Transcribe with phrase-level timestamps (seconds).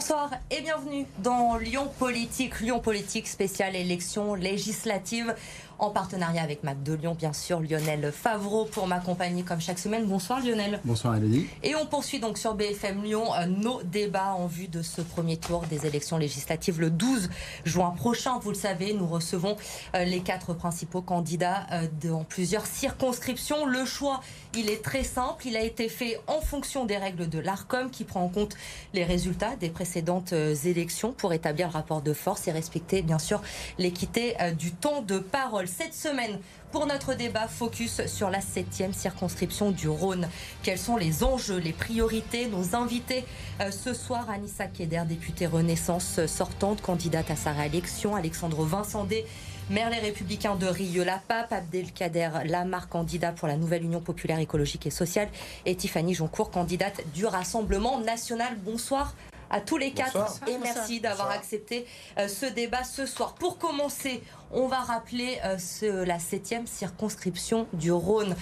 [0.00, 2.60] Bonsoir et bienvenue dans Lyon Politique.
[2.60, 5.34] Lyon Politique spéciale élection législative
[5.80, 10.06] en partenariat avec Mac de Lyon, bien sûr, Lionel Favreau pour m'accompagner comme chaque semaine.
[10.06, 10.78] Bonsoir Lionel.
[10.84, 11.46] Bonsoir Elodie.
[11.62, 15.38] Et on poursuit donc sur BFM Lyon euh, nos débats en vue de ce premier
[15.38, 17.30] tour des élections législatives le 12
[17.64, 18.38] juin prochain.
[18.40, 19.56] Vous le savez, nous recevons
[19.94, 23.64] euh, les quatre principaux candidats euh, dans plusieurs circonscriptions.
[23.64, 24.20] Le choix,
[24.54, 25.46] il est très simple.
[25.46, 28.54] Il a été fait en fonction des règles de l'ARCOM qui prend en compte
[28.92, 33.40] les résultats des précédentes élections pour établir le rapport de force et respecter bien sûr
[33.78, 36.38] l'équité du temps de parole cette semaine
[36.72, 40.28] pour notre débat focus sur la septième circonscription du Rhône.
[40.62, 42.46] Quels sont les enjeux, les priorités?
[42.46, 43.24] Nos invités
[43.60, 49.24] euh, ce soir, Anissa Keder, députée Renaissance euh, sortante, candidate à sa réélection, Alexandre Vincendé,
[49.70, 54.90] maire Les Républicains de Rieux-la-Pape, Abdelkader Lamar, candidat pour la nouvelle Union populaire écologique et
[54.90, 55.28] sociale,
[55.66, 58.56] et Tiffany Joncourt, candidate du Rassemblement national.
[58.64, 59.14] Bonsoir
[59.50, 61.86] à tous les quatre et merci d'avoir accepté
[62.18, 63.34] euh, ce débat ce soir.
[63.34, 68.34] Pour commencer, on va rappeler euh, la septième circonscription du Rhône.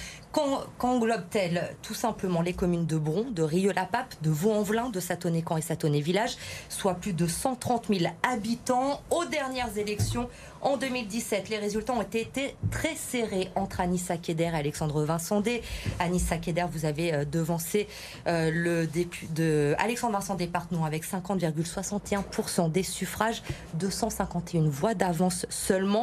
[0.79, 6.37] Qu'englobe-t-elle Tout simplement les communes de Bron, de Rieux-la-Pape, de Vaux-en-Velin, de Satonnet-Camp et Satonnet-Village,
[6.69, 9.01] soit plus de 130 000 habitants.
[9.11, 10.29] Aux dernières élections,
[10.61, 15.63] en 2017, les résultats ont été très serrés entre Anissa Keder et Alexandre Vincendé.
[15.99, 17.89] Anissa Keder, vous avez euh, devancé
[18.27, 23.43] euh, le député de Alexandre Vincendé, pardon, avec 50,61% des suffrages,
[23.75, 25.98] 251 voix d'avance seulement.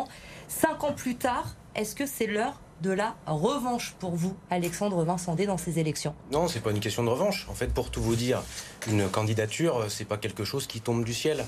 [0.47, 5.45] Cinq ans plus tard, est-ce que c'est l'heure de la revanche pour vous, Alexandre Vincendé,
[5.45, 6.13] dans ces élections?
[6.31, 7.47] Non, c'est pas une question de revanche.
[7.49, 8.43] En fait, pour tout vous dire,
[8.87, 11.45] une candidature, c'est pas quelque chose qui tombe du ciel.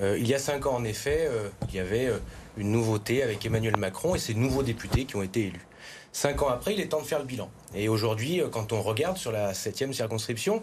[0.00, 2.18] Euh, il y a cinq ans, en effet, euh, il y avait euh,
[2.56, 5.66] une nouveauté avec Emmanuel Macron et ses nouveaux députés qui ont été élus.
[6.12, 7.50] Cinq ans après, il est temps de faire le bilan.
[7.74, 10.62] Et aujourd'hui, quand on regarde sur la septième circonscription,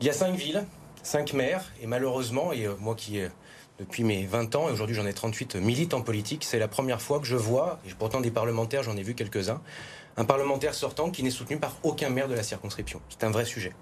[0.00, 0.64] il y a cinq villes,
[1.02, 3.20] cinq maires, et malheureusement, et moi qui
[3.78, 6.44] depuis mes 20 ans, et aujourd'hui j'en ai 38, milite en politique.
[6.44, 9.60] C'est la première fois que je vois, et pourtant des parlementaires, j'en ai vu quelques-uns,
[10.16, 13.00] un parlementaire sortant qui n'est soutenu par aucun maire de la circonscription.
[13.08, 13.72] C'est un vrai sujet.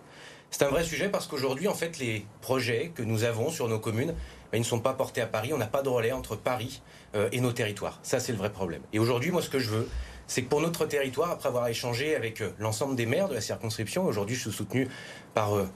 [0.50, 3.78] C'est un vrai sujet parce qu'aujourd'hui, en fait, les projets que nous avons sur nos
[3.78, 4.14] communes,
[4.52, 5.52] ben, ils ne sont pas portés à Paris.
[5.54, 6.82] On n'a pas de relais entre Paris
[7.14, 7.98] euh, et nos territoires.
[8.02, 8.82] Ça, c'est le vrai problème.
[8.92, 9.88] Et aujourd'hui, moi, ce que je veux,
[10.26, 13.40] c'est que pour notre territoire, après avoir échangé avec euh, l'ensemble des maires de la
[13.40, 14.88] circonscription, aujourd'hui, je suis soutenu
[15.32, 15.66] par euh,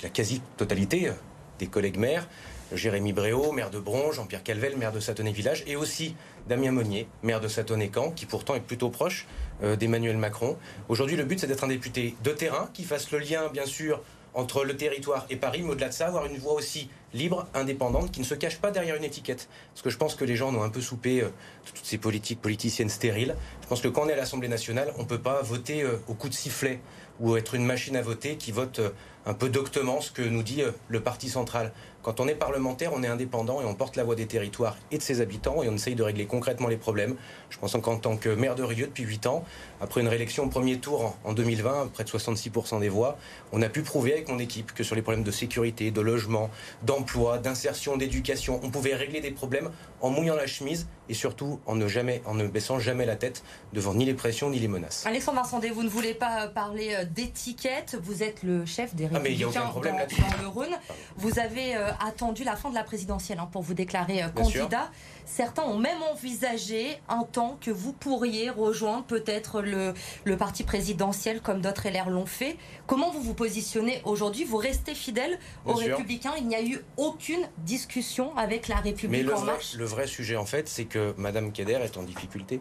[0.00, 1.10] la quasi-totalité
[1.58, 2.28] des collègues maires,
[2.72, 6.14] Jérémy Bréau, maire de Bron, Jean-Pierre Calvel, maire de Satonnet-Village, et aussi
[6.48, 9.26] Damien Monnier, maire de Satonnet-Camp, qui pourtant est plutôt proche
[9.62, 10.56] euh, d'Emmanuel Macron.
[10.88, 14.02] Aujourd'hui, le but, c'est d'être un député de terrain qui fasse le lien, bien sûr,
[14.34, 18.12] entre le territoire et Paris, mais au-delà de ça, avoir une voix aussi libre, indépendante,
[18.12, 19.48] qui ne se cache pas derrière une étiquette.
[19.72, 21.30] Parce que je pense que les gens ont un peu soupé euh,
[21.64, 23.34] toutes ces politiques politiciennes stériles.
[23.62, 26.00] Je pense que quand on est à l'Assemblée nationale, on ne peut pas voter euh,
[26.06, 26.80] au coup de sifflet
[27.18, 28.80] ou être une machine à voter qui vote
[29.26, 31.70] un peu doctement ce que nous dit le Parti central.
[32.02, 34.96] Quand on est parlementaire, on est indépendant et on porte la voix des territoires et
[34.96, 37.16] de ses habitants et on essaye de régler concrètement les problèmes.
[37.50, 39.44] Je pense qu'en tant que maire de Rieux depuis 8 ans,
[39.80, 43.18] après une réélection au premier tour en 2020, près de 66% des voix,
[43.52, 46.50] on a pu prouver avec mon équipe que sur les problèmes de sécurité, de logement,
[46.82, 51.74] d'emploi, d'insertion, d'éducation, on pouvait régler des problèmes en mouillant la chemise et surtout en
[51.74, 55.04] ne, jamais, en ne baissant jamais la tête devant ni les pressions ni les menaces.
[55.06, 59.18] Alexandre Vincendé, vous ne voulez pas parler euh, d'étiquette, vous êtes le chef des Républicains
[59.18, 60.76] ah, mais il dans, dans, le Rhône.
[61.16, 64.90] Vous avez euh, attendu la fin de la présidentielle hein, pour vous déclarer euh, candidat.
[65.24, 69.94] Certains ont même envisagé un temps que vous pourriez rejoindre peut-être le,
[70.24, 72.56] le parti présidentiel comme d'autres LR l'ont fait.
[72.86, 74.44] Comment vous vous positionnez aujourd'hui?
[74.44, 76.32] Vous restez fidèle aux Républicains?
[76.38, 79.74] Il n'y a eu aucune discussion avec la République Mais en marche?
[79.74, 82.60] Le vrai sujet, en fait, c'est que Madame Keder est en difficulté.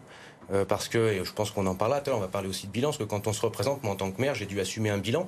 [0.51, 2.49] Euh, parce que, et je pense qu'on en parlera tout à l'heure, on va parler
[2.49, 4.45] aussi de bilan, parce que quand on se représente, moi en tant que maire, j'ai
[4.45, 5.27] dû assumer un bilan.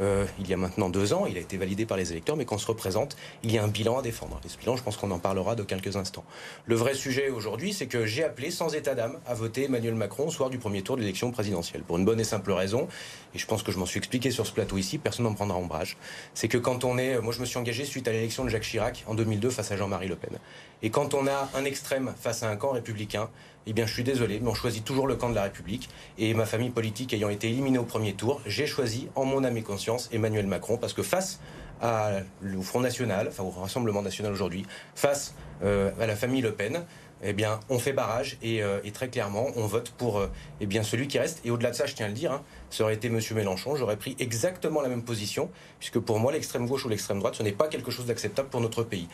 [0.00, 2.46] Euh, il y a maintenant deux ans, il a été validé par les électeurs, mais
[2.46, 4.40] quand on se représente, il y a un bilan à défendre.
[4.44, 6.24] Et ce bilan, je pense qu'on en parlera de quelques instants.
[6.64, 10.28] Le vrai sujet aujourd'hui, c'est que j'ai appelé sans état d'âme à voter Emmanuel Macron
[10.28, 11.82] au soir du premier tour de l'élection présidentielle.
[11.82, 12.88] Pour une bonne et simple raison,
[13.34, 15.56] et je pense que je m'en suis expliqué sur ce plateau ici, personne n'en prendra
[15.56, 15.96] ombrage.
[16.32, 18.62] C'est que quand on est, moi je me suis engagé suite à l'élection de Jacques
[18.62, 20.38] Chirac en 2002 face à Jean-Marie Le Pen.
[20.82, 23.28] Et quand on a un extrême face à un camp républicain,
[23.66, 25.88] eh bien, je suis désolé, mais on choisit toujours le camp de la République.
[26.18, 29.56] Et ma famille politique ayant été éliminée au premier tour, j'ai choisi, en mon âme
[29.56, 31.40] et conscience, Emmanuel Macron, parce que face
[31.82, 34.64] au Front National, enfin au Rassemblement National aujourd'hui,
[34.94, 36.84] face euh, à la famille Le Pen,
[37.24, 40.28] eh bien, on fait barrage et, euh, très clairement, on vote pour euh,
[40.60, 41.40] eh bien, celui qui reste.
[41.44, 43.20] Et au-delà de ça, je tiens à le dire, hein, ça aurait été M.
[43.34, 47.36] Mélenchon, j'aurais pris exactement la même position, puisque pour moi, l'extrême gauche ou l'extrême droite,
[47.36, 49.08] ce n'est pas quelque chose d'acceptable pour notre pays.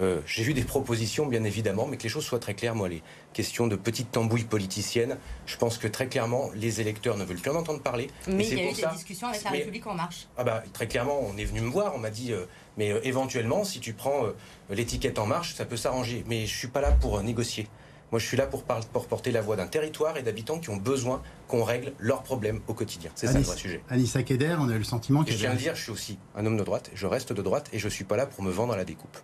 [0.00, 2.74] Euh, j'ai vu des propositions, bien évidemment, mais que les choses soient très claires.
[2.74, 3.02] Moi, les
[3.32, 5.16] questions de petites tambouilles politiciennes,
[5.46, 8.08] je pense que très clairement, les électeurs ne veulent plus en entendre parler.
[8.28, 10.28] Mais il y a eu des discussions avec la République En Marche.
[10.36, 12.46] Ah bah, très clairement, on est venu me voir, on m'a dit, euh,
[12.76, 14.26] mais euh, éventuellement, si tu prends
[14.70, 16.24] l'étiquette En Marche, ça peut s'arranger.
[16.26, 17.68] Mais je suis pas là pour négocier.
[18.10, 21.22] Moi, je suis là pour, porter la voix d'un territoire et d'habitants qui ont besoin
[21.46, 23.10] qu'on règle leurs problèmes au quotidien.
[23.14, 23.82] C'est ça le vrai sujet.
[23.90, 25.32] Anissa Keder, on a le sentiment que.
[25.32, 27.68] Je viens de dire, je suis aussi un homme de droite, je reste de droite
[27.72, 29.18] et je ne suis pas là pour me vendre à la découpe.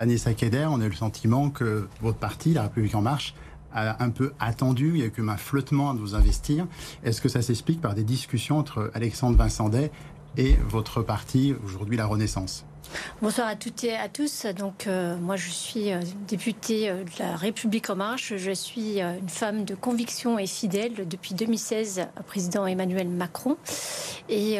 [0.00, 3.34] Anissa Keder, on a le sentiment que votre parti, La République En Marche,
[3.72, 6.66] a un peu attendu, il y a eu comme un flottement de vous investir.
[7.04, 9.92] Est-ce que ça s'explique par des discussions entre Alexandre Vincendet
[10.38, 12.64] et votre parti, aujourd'hui la Renaissance?
[13.22, 14.46] Bonsoir à toutes et à tous.
[14.46, 18.34] Donc, euh, moi, je suis euh, députée euh, de la République en marche.
[18.36, 23.56] Je suis une femme de conviction et fidèle depuis 2016 au président Emmanuel Macron.
[24.28, 24.58] Et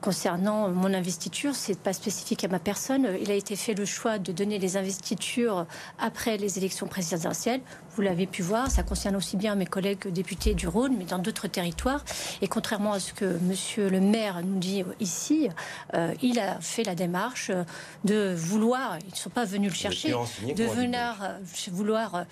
[0.00, 3.06] Concernant mon investiture, c'est pas spécifique à ma personne.
[3.20, 5.66] Il a été fait le choix de donner les investitures
[5.98, 7.60] après les élections présidentielles.
[8.00, 11.18] Vous l'avez pu voir, ça concerne aussi bien mes collègues députés du Rhône, mais dans
[11.18, 12.02] d'autres territoires.
[12.40, 15.50] Et contrairement à ce que Monsieur le maire nous dit ici,
[15.92, 17.50] euh, il a fait la démarche
[18.04, 21.38] de vouloir, ils ne sont pas venus le chercher, de venir euh,
[21.70, 22.22] vouloir euh,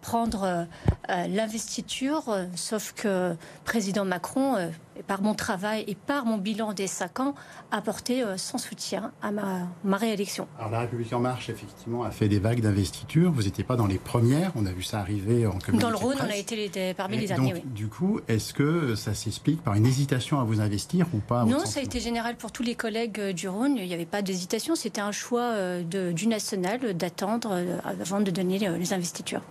[0.00, 0.68] prendre
[1.08, 3.34] l'investiture, sauf que
[3.64, 4.70] président Macron
[5.02, 7.34] par mon travail et par mon bilan des cinq ans,
[7.70, 10.46] apporter euh, son soutien à ma, ma, réélection.
[10.58, 13.32] Alors la République en marche, effectivement, a fait des vagues d'investiture.
[13.32, 14.52] Vous n'étiez pas dans les premières.
[14.56, 15.15] On a vu ça arriver
[15.46, 17.54] en communauté Dans le Rhône, on a été parmi les derniers.
[17.54, 21.44] Donc, Du coup, est-ce que ça s'explique par une hésitation à vous investir ou pas
[21.44, 23.76] Non, ça a été général pour tous les collègues euh, du Rhône.
[23.76, 24.74] Il n'y avait pas d'hésitation.
[24.74, 29.42] C'était un choix euh, de, du national d'attendre avant de donner les investitures.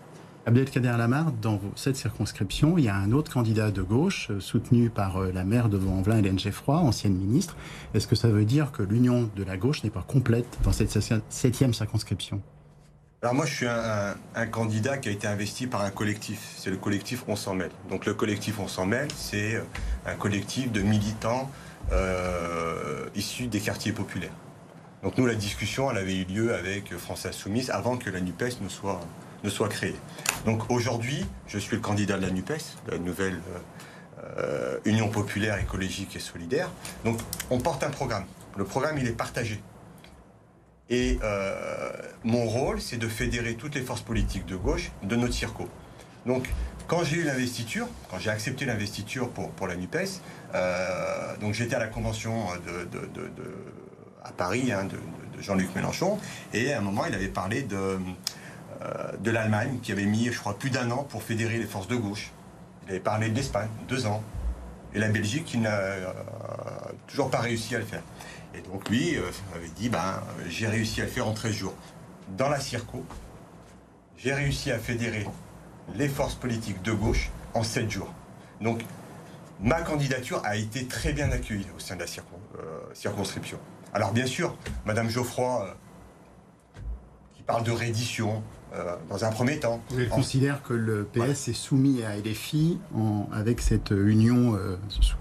[0.48, 4.92] Abdelkader Lamar, dans cette circonscription, il y a un autre candidat de gauche, euh, soutenu
[4.92, 7.56] par euh, la maire de Vaux-en-Velin, Hélène Geffroy, ancienne ministre.
[7.96, 10.96] Est-ce que ça veut dire que l'union de la gauche n'est pas complète dans cette
[11.30, 12.44] septième circonscription?
[13.25, 16.54] Alors moi, je suis un, candidat qui a été investi par un collectif.
[16.57, 17.72] C'est le collectif On s'en mêle.
[17.89, 19.63] Donc le collectif On s'en mêle, c'est euh,
[20.06, 21.50] un collectif de militants
[23.16, 24.36] issus des quartiers populaires.
[25.01, 28.62] Donc nous, la discussion, elle avait eu lieu avec France Insoumise avant que la NUPES
[28.62, 29.00] ne soit,
[29.44, 29.95] ne soit créée.
[30.45, 33.39] Donc aujourd'hui, je suis le candidat de la NUPES, la nouvelle
[34.38, 36.69] euh, Union populaire écologique et solidaire.
[37.04, 37.19] Donc
[37.50, 38.25] on porte un programme.
[38.56, 39.60] Le programme, il est partagé.
[40.90, 41.92] Et euh,
[42.24, 45.68] mon rôle, c'est de fédérer toutes les forces politiques de gauche de notre circo.
[46.26, 46.48] Donc,
[46.88, 50.22] quand j'ai eu l'investiture, quand j'ai accepté l'investiture pour, la NUPES,
[50.54, 52.48] euh, donc j'étais à la convention
[54.24, 54.98] à Paris hein, de,
[55.42, 56.18] Jean-Luc Mélenchon,
[56.54, 57.76] et à un moment, il avait parlé de,
[58.82, 61.88] euh, de l'Allemagne, qui avait mis, je crois, plus d'un an pour fédérer les forces
[61.88, 62.32] de gauche.
[62.86, 64.24] Il avait parlé de l'Espagne, deux ans.
[64.96, 66.14] Et la Belgique, qui n'a euh,
[67.06, 68.02] toujours pas réussi à le faire.
[68.54, 71.74] Et donc lui euh, avait dit, ben, j'ai réussi à le faire en 13 jours.
[72.38, 73.06] Dans la Circo,
[74.18, 75.28] j'ai réussi à fédérer
[75.96, 78.14] les forces politiques de gauche en 7 jours.
[78.62, 78.84] Donc
[79.60, 83.60] ma candidature a été très bien accueillie au sein de la circonscription.
[83.94, 85.76] Alors bien sûr, Madame Geoffroy,
[87.34, 88.42] qui parle de reddition,
[88.75, 89.81] euh, dans un premier temps.
[89.89, 92.80] Vous considère que le PS est soumis à LFI
[93.31, 95.18] avec cette union euh, sous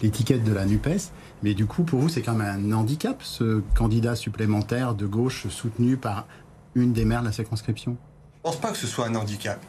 [0.00, 1.10] l'étiquette de la NUPES,
[1.42, 5.48] mais du coup, pour vous, c'est quand même un handicap, ce candidat supplémentaire de gauche
[5.48, 6.26] soutenu par
[6.74, 7.96] une des maires de la circonscription?
[8.44, 9.60] Je ne pense pas que ce soit un handicap.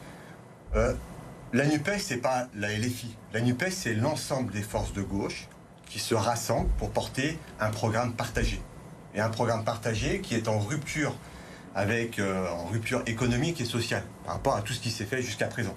[0.74, 0.94] Euh,
[1.52, 3.14] la NUPES, c'est pas la LFI.
[3.32, 5.48] La NUPES, c'est l'ensemble des forces de gauche
[5.88, 8.60] qui se rassemblent pour porter un programme partagé.
[9.14, 11.14] Et un programme partagé qui est en rupture
[11.74, 15.22] avec euh, en rupture économique et sociale par rapport à tout ce qui s'est fait
[15.22, 15.76] jusqu'à présent.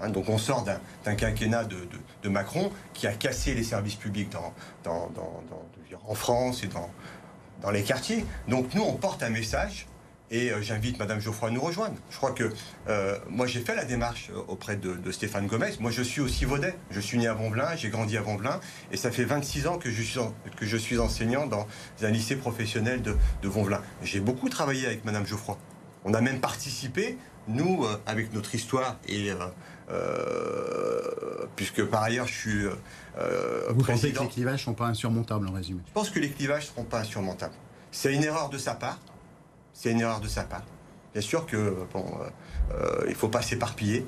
[0.00, 0.64] Hein, donc on sort
[1.04, 5.10] d'un quinquennat de, Macron qui a cassé les services publics dans,
[6.06, 8.24] en France et dans les quartiers.
[8.48, 9.87] Donc nous, on porte un message
[10.30, 11.96] et euh, j'invite Madame Geoffroy à nous rejoindre.
[12.10, 12.50] Je crois que
[12.88, 15.72] euh, moi j'ai fait la démarche euh, auprès de, Stéphane Gomez.
[15.80, 16.74] Moi je suis aussi vaudet.
[16.90, 18.60] Je suis né à Vonvelin, j'ai grandi à Vonvelin
[18.92, 20.20] et ça fait 26 ans que je suis,
[20.56, 21.66] que je suis enseignant dans
[22.02, 23.82] un lycée professionnel de, de Vonvelin.
[24.02, 25.58] J'ai beaucoup travaillé avec Madame Geoffroy.
[26.04, 27.18] On a même participé,
[27.48, 29.30] nous, avec notre histoire et
[31.56, 32.64] puisque par ailleurs je suis
[33.70, 35.80] Vous pensez que les clivages sont pas insurmontables en résumé?
[35.86, 37.54] Je pense que les clivages ne seront pas insurmontables.
[37.90, 38.98] C'est une erreur de sa part
[39.78, 40.64] c'est une erreur de sa part.
[41.12, 42.04] Bien sûr que bon,
[42.74, 44.04] euh, il faut pas s'éparpiller.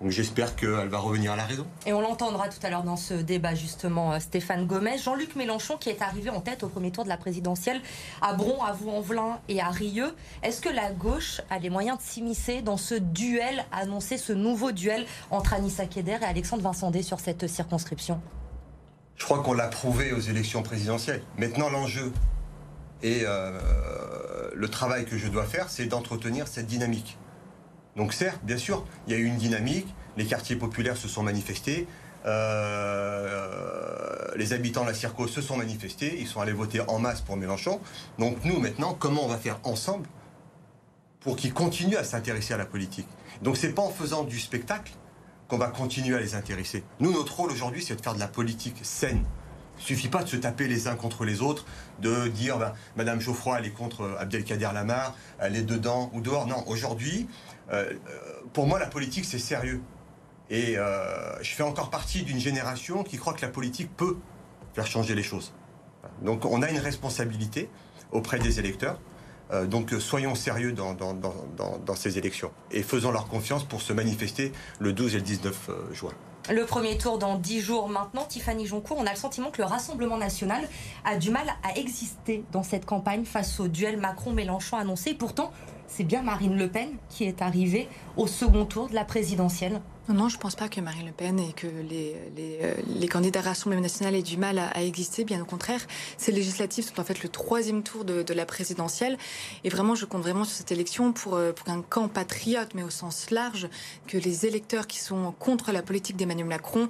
[0.00, 1.66] Donc j'espère qu'elle va revenir à la raison.
[1.86, 4.96] Et on l'entendra tout à l'heure dans ce débat justement, euh, Stéphane Gomez.
[4.96, 7.82] Jean-Luc Mélenchon qui est arrivé en tête au premier tour de la présidentielle
[8.22, 10.14] à Bron, à Vaux-en-Velin et à Rieux.
[10.42, 14.72] Est-ce que la gauche a les moyens de s'immiscer dans ce duel, annoncer ce nouveau
[14.72, 18.22] duel entre Anissa Keder et Alexandre Vincendé sur cette circonscription?
[19.16, 21.22] Je crois qu'on l'a prouvé aux élections présidentielles.
[21.38, 22.10] Maintenant l'enjeu,
[23.04, 27.18] Et euh, le travail que je dois faire, c'est d'entretenir cette dynamique.
[27.96, 31.22] Donc certes, bien sûr, il y a eu une dynamique, les quartiers populaires se sont
[31.22, 31.86] manifestés,
[32.24, 33.46] euh,
[34.36, 37.36] les habitants de la Circo se sont manifestés, ils sont allés voter en masse pour
[37.36, 37.78] Mélenchon.
[38.18, 40.08] Donc nous, maintenant, comment on va faire ensemble
[41.20, 43.08] pour qu'ils continuent à s'intéresser à la politique?
[43.42, 44.92] Donc c'est pas en faisant du spectacle
[45.48, 46.84] qu'on va continuer à les intéresser.
[47.00, 49.24] Nous, notre rôle aujourd'hui, c'est de faire de la politique saine.
[49.78, 51.66] Il suffit pas de se taper les uns contre les autres,
[52.00, 56.46] de dire ben, Madame Geoffroy, elle est contre Abdelkader Lamar, elle est dedans ou dehors.
[56.46, 57.28] Non, aujourd'hui,
[57.72, 57.92] euh,
[58.52, 59.80] pour moi, la politique, c'est sérieux.
[60.50, 64.16] Et euh, je fais encore partie d'une génération qui croit que la politique peut
[64.74, 65.54] faire changer les choses.
[66.22, 67.70] Donc on a une responsabilité
[68.12, 69.00] auprès des électeurs.
[69.52, 74.92] Euh, donc soyons sérieux dans, ces élections et faisons leur confiance pour se manifester le
[74.92, 76.12] 12 et le 19 juin.
[76.50, 79.66] Le premier tour dans dix jours maintenant, Tiffany Joncourt, on a le sentiment que le
[79.66, 80.68] Rassemblement national
[81.06, 85.14] a du mal à exister dans cette campagne face au duel Macron-Mélenchon annoncé.
[85.14, 85.52] Pourtant,
[85.86, 89.80] c'est bien Marine Le Pen qui est arrivée au second tour de la présidentielle.
[90.10, 93.08] Non, je ne pense pas que Marine Le Pen et que les, les, euh, les
[93.08, 95.24] candidats Rassemblement national aient du mal à, exister.
[95.24, 95.80] Bien au contraire,
[96.18, 99.16] ces législatives sont en fait le troisième tour de, la présidentielle.
[99.62, 102.82] Et vraiment, je compte vraiment sur cette élection pour, euh, pour un camp patriote, mais
[102.82, 103.68] au sens large,
[104.06, 106.88] que les électeurs qui sont contre la politique d'Emmanuel Macron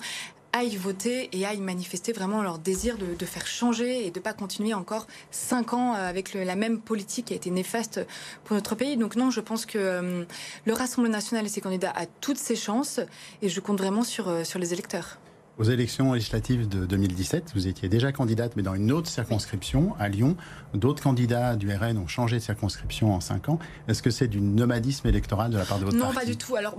[0.52, 4.32] aillent voter et aillent manifester vraiment leur désir de, faire changer et de ne pas
[4.32, 8.06] continuer encore cinq ans euh, avec la même politique qui a été néfaste
[8.44, 8.96] pour notre pays.
[8.96, 10.24] Donc non, je pense que euh,
[10.64, 13.00] le Rassemblement national et ses candidats a toutes ses chances
[13.42, 15.18] et je compte vraiment sur, euh, sur les électeurs.
[15.56, 20.08] Aux élections législatives de 2017, vous étiez déjà candidate, mais dans une autre circonscription, à
[20.08, 20.36] Lyon.
[20.74, 23.60] D'autres candidats du RN ont changé de circonscription en cinq ans.
[23.86, 26.12] Est-ce que c'est du nomadisme électoral de la part de votre parti?
[26.12, 26.56] Non, pas du tout.
[26.56, 26.76] Alors,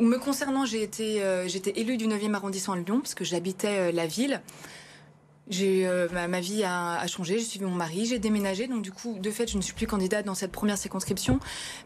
[0.00, 3.90] me concernant, j'ai été, euh, j'étais élue du 9e arrondissement de Lyon parce que j'habitais
[3.90, 4.40] euh, la ville.
[5.48, 9.18] J'ai euh, ma, vie a, changé, j'ai suivi mon mari, j'ai déménagé, donc du coup,
[9.18, 11.40] de fait, je ne suis plus candidate dans cette première circonscription.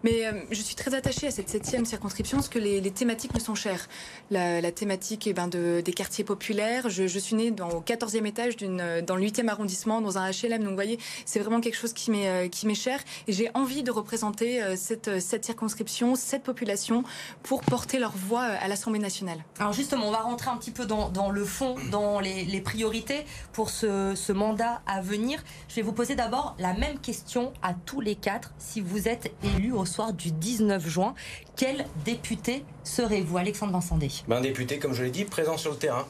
[0.05, 3.41] Mais euh, je suis très attachée à cette septième circonscription parce que les, thématiques me
[3.41, 3.89] sont chères.
[4.31, 6.91] La, thématique eh ben, de, des quartiers populaires.
[6.91, 10.59] Je, suis née dans, au 14e étage d'une, dans le 8e arrondissement, dans un HLM.
[10.59, 13.01] Donc vous voyez, c'est vraiment quelque chose qui m'est, euh, qui m'est cher.
[13.27, 17.05] Et j'ai envie de représenter cette, cette circonscription, cette population,
[17.43, 19.39] pour porter leur voix à l'Assemblée nationale.
[19.59, 23.25] Alors justement, on va rentrer un petit peu dans, le fond, dans les priorités
[23.57, 25.43] pour ce, mandat à venir.
[25.71, 28.53] Je vais vous poser d'abord la même question à tous les quatre.
[28.59, 31.15] Si vous êtes élu au soir du 19 juin,
[31.57, 35.79] quel député serez-vous, Alexandre Vincendé ben, Un député, comme je l'ai dit, présent sur le
[35.79, 36.05] terrain.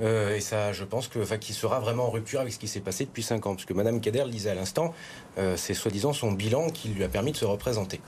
[0.00, 2.68] Euh, et ça, je pense que, enfin, qu'il sera vraiment en rupture avec ce qui
[2.68, 3.54] s'est passé depuis 5 ans.
[3.54, 4.94] Parce que Mme Kader le disait à l'instant,
[5.38, 8.00] euh, c'est soi-disant son bilan qui lui a permis de se représenter.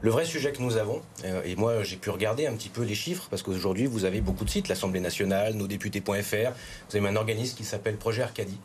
[0.00, 2.82] Le vrai sujet que nous avons, euh, et moi j'ai pu regarder un petit peu
[2.82, 6.52] les chiffres, parce qu'aujourd'hui vous avez beaucoup de sites, l'Assemblée nationale, nosdéputés.fr,
[6.90, 8.58] vous avez un organisme qui s'appelle Projet Arcadie,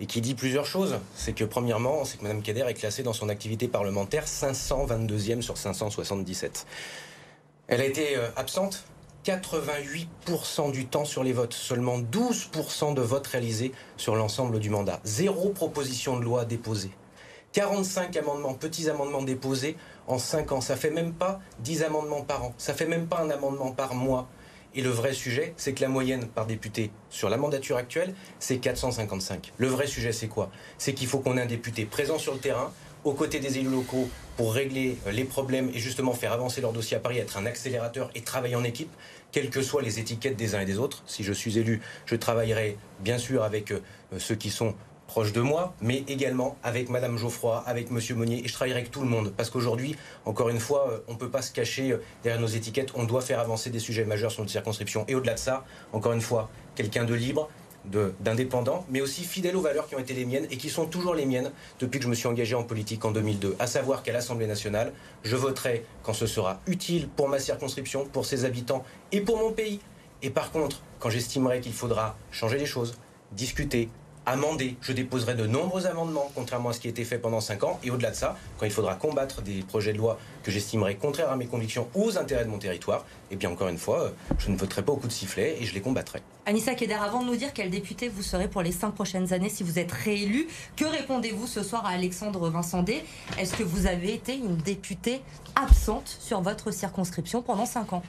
[0.00, 0.98] et qui dit plusieurs choses.
[1.14, 5.56] C'est que premièrement, c'est que Mme Kader est classée dans son activité parlementaire 522e sur
[5.56, 6.66] 577.
[7.66, 8.84] Elle a été euh, absente
[9.24, 15.00] 88% du temps sur les votes, seulement 12% de votes réalisés sur l'ensemble du mandat.
[15.04, 16.90] Zéro proposition de loi déposée.
[17.52, 19.76] 45 amendements, petits amendements déposés
[20.08, 20.60] en 5 ans.
[20.60, 22.54] Ça fait même pas 10 amendements par an.
[22.58, 24.28] Ça fait même pas un amendement par mois.
[24.74, 28.58] Et le vrai sujet, c'est que la moyenne par député sur la mandature actuelle, c'est
[28.58, 29.52] 455.
[29.56, 30.50] Le vrai sujet, c'est quoi?
[30.76, 32.72] C'est qu'il faut qu'on ait un député présent sur le terrain,
[33.04, 36.72] aux côtés des élus locaux, pour régler euh, les problèmes et justement faire avancer leur
[36.72, 38.90] dossier à Paris, être un accélérateur et travailler en équipe,
[39.34, 41.02] quelles que soient les étiquettes des uns et des autres.
[41.06, 43.80] Si je suis élu, je travaillerai bien sûr avec euh,
[44.18, 44.76] ceux qui sont
[45.08, 48.92] proche de moi, mais également avec Madame Geoffroy, avec Monsieur Monnier, et je travaillerai avec
[48.92, 51.90] tout le monde, parce qu'aujourd'hui, encore une fois, euh, on ne peut pas se cacher
[51.90, 55.16] euh, derrière nos étiquettes, on doit faire avancer des sujets majeurs sur notre circonscription, et
[55.16, 57.50] au-delà de ça, encore une fois, quelqu'un de libre,
[58.20, 61.14] d'indépendant, mais aussi fidèle aux valeurs qui ont été les miennes et qui sont toujours
[61.14, 61.50] les miennes
[61.80, 64.92] depuis que je me suis engagé en politique en 2002, à savoir qu'à l'Assemblée nationale,
[65.22, 69.52] je voterai quand ce sera utile pour ma circonscription, pour ses habitants et pour mon
[69.52, 69.80] pays.
[70.22, 72.96] Et par contre, quand j'estimerai qu'il faudra changer les choses,
[73.32, 73.88] discuter,
[74.26, 74.76] amender.
[74.80, 77.80] Je déposerai de nombreux amendements, contrairement à ce qui a été fait pendant 5 ans.
[77.84, 81.30] Et au-delà de ça, quand il faudra combattre des projets de loi que j'estimerai contraires
[81.30, 84.50] à mes convictions ou aux intérêts de mon territoire, eh bien encore une fois, je
[84.50, 86.22] ne voterai pas au coup de sifflet et je les combattrai.
[86.46, 89.48] Anissa Keder, avant de nous dire quel député vous serez pour les 5 prochaines années
[89.48, 90.46] si vous êtes réélu,
[90.76, 93.02] que répondez-vous ce soir à Alexandre Vincendé?
[93.38, 95.22] Est-ce que vous avez été une députée
[95.56, 98.02] absente sur votre circonscription pendant 5 ans?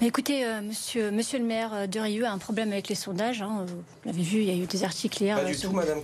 [0.00, 3.42] Mais écoutez, euh, monsieur, monsieur le maire de Rieux a un problème avec les sondages.
[3.42, 3.66] Hein.
[3.66, 5.36] Vous l'avez vu, il y a eu des articles hier.
[5.36, 6.00] Pas du tout, Madame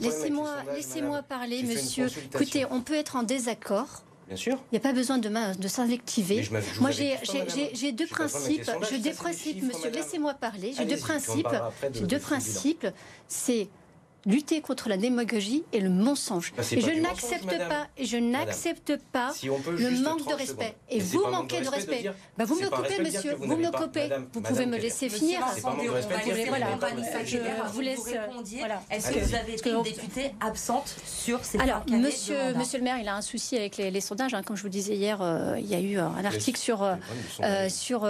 [0.00, 2.08] Laissez-moi laissez parler, monsieur.
[2.32, 4.02] Écoutez, on peut être en désaccord.
[4.26, 4.58] Bien sûr.
[4.72, 6.48] Il n'y a pas besoin de, de s'invectiver.
[6.80, 8.70] Moi, j'ai deux principes.
[8.90, 9.90] J'ai deux principes, monsieur.
[9.90, 10.72] Laissez-moi parler.
[10.76, 11.48] J'ai deux principes.
[11.92, 12.86] J'ai deux principes.
[13.28, 13.68] C'est
[14.26, 16.52] lutter contre la démagogie et le mensonge.
[16.56, 20.18] Bah, et je n'accepte mensonge, pas, et je n'accepte pas Si on peut le manque
[20.18, 20.54] de 30 respect.
[20.64, 20.74] secondes.
[20.90, 22.00] Et c'est vous manquez de de respect.
[22.02, 23.34] dire- Bah, vous me coupez, monsieur.
[23.36, 24.02] Vous, vous me coupez.
[24.02, 25.40] Madame- vous Madame pouvez me laisser finir.
[25.56, 25.62] Je
[27.72, 28.00] vous laisse.
[28.90, 33.08] Est-ce que vous avez été une députée absente sur ces Alors, monsieur, le maire, il
[33.08, 34.34] a un souci avec les, sondages.
[34.34, 34.42] hein.
[34.42, 36.96] Comme je vous disais hier, euh, il y a eu euh, un article sur, euh,
[37.68, 38.04] sur,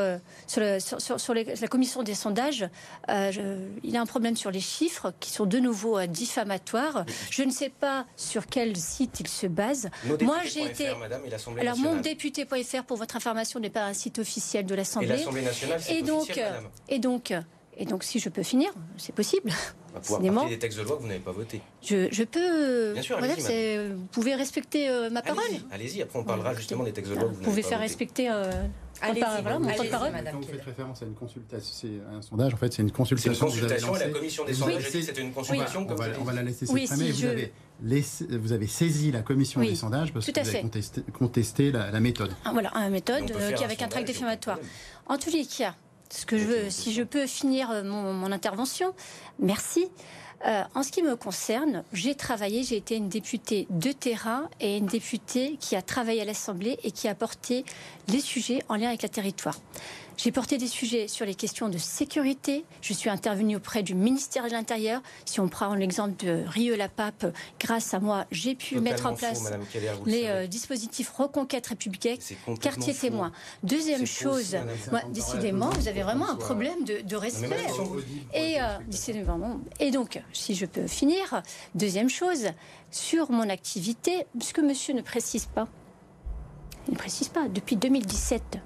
[1.35, 2.69] la commission des sondages.
[3.09, 7.05] Il a un problème sur les chiffres qui sont de nouveau euh, diffamatoires.
[7.31, 9.89] Je ne sais pas sur quel site il se base.
[10.21, 10.87] Moi, j'ai été.
[10.89, 12.03] FR, Madame, et l'Assemblée Alors, mon nationale.
[12.03, 15.09] député.fr, pour votre information, n'est pas un site officiel de Et l'Assemblée.
[15.09, 16.69] l'Assemblée nationale, c'est donc, officiel, Madame.
[16.89, 17.33] et donc,
[17.79, 19.51] et donc, si je peux finir, c'est possible.
[19.91, 21.61] On va pouvoir des textes de loi que vous n'avez pas votés.
[21.83, 22.93] Je, je peux.
[22.93, 23.37] Bien sûr, Madame,
[23.97, 25.43] vous pouvez respecter euh, ma parole.
[25.71, 27.63] Allez-y, après on parlera Bon, justement des textes de Vous loi que vous n'avez pouvez
[27.63, 27.89] pas faire votés.
[27.89, 28.31] respecter.
[28.31, 29.21] euh, Allez-y, Voilà, mon temps de allez-y,
[29.91, 30.13] parole.
[30.33, 32.91] Quand vous faites référence à une consultation, c'est un sondage, en fait, c'est une C'est
[32.91, 33.47] une consultation.
[33.47, 35.21] que vous avez consultation et la commission des sondages avez a dit que laissé- c'était
[35.23, 35.81] une consultation.
[35.81, 37.13] On comme va, vous l'avez on va la laisser Oui, s'exprimer.
[37.13, 40.33] si vous, je- avez laissé- vous avez saisi la commission Oui, des sondages parce tout
[40.33, 40.63] que vous avez fait.
[40.63, 42.31] contesté, contesté la, la méthode.
[42.45, 44.13] Ah, Voilà, une Mais méthode on euh, qui avec un tract aucun
[44.53, 44.71] problème.
[45.07, 45.75] En tous les cas,
[46.11, 48.95] ce que je veux, si je peux finir euh, mon, mon intervention,
[49.39, 49.89] merci.
[50.47, 54.77] Euh, en ce qui me concerne, j'ai travaillé, j'ai été une députée de terrain et
[54.77, 57.65] une députée qui a travaillé à l'Assemblée et qui a porté
[58.09, 59.59] les sujets en lien avec le territoire.
[60.17, 62.65] J'ai porté des sujets sur les questions de sécurité.
[62.81, 65.03] Je suis intervenue auprès du ministère de l'Intérieur.
[65.27, 67.27] Si on prend l'exemple de Rieux-la-Pape,
[67.61, 70.47] grâce à moi, j'ai pu mettre en place faux, Madame Keller, vous le les euh,
[70.47, 72.17] dispositifs Reconquête républicaine,
[72.61, 73.09] quartier faux.
[73.09, 73.33] témoin.
[73.63, 74.57] Deuxième faux chose,
[74.91, 77.51] moi, décidément, vous avez vraiment un problème de, de respect.
[78.33, 79.61] Et, euh, décidément.
[79.81, 81.43] et donc, si je peux finir,
[81.75, 82.49] deuxième chose,
[82.91, 85.69] sur mon activité, ce que monsieur ne précise pas,
[86.89, 88.59] il ne précise pas, depuis 2017,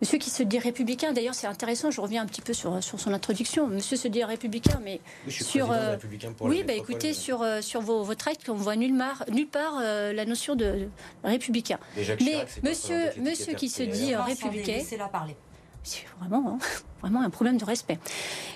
[0.00, 2.98] monsieur qui se dit républicain, d'ailleurs c'est intéressant, je reviens un petit peu sur, sur
[2.98, 5.96] son introduction, monsieur se dit républicain, mais Oui, je suis sur, euh,
[6.36, 7.22] pour oui, bah écoutez, madame.
[7.22, 10.56] sur, euh, sur vos, vos tracts, on voit nulle part, nulle part euh, la notion
[10.56, 10.88] de,
[11.24, 11.78] républicain.
[11.96, 12.04] Mais
[12.48, 14.72] c'est monsieur- monsieur qui se dit, euh, républicain.
[14.78, 15.36] Laissez-la parler.
[15.84, 16.58] C'est vraiment, hein,
[17.00, 17.98] vraiment un problème de respect.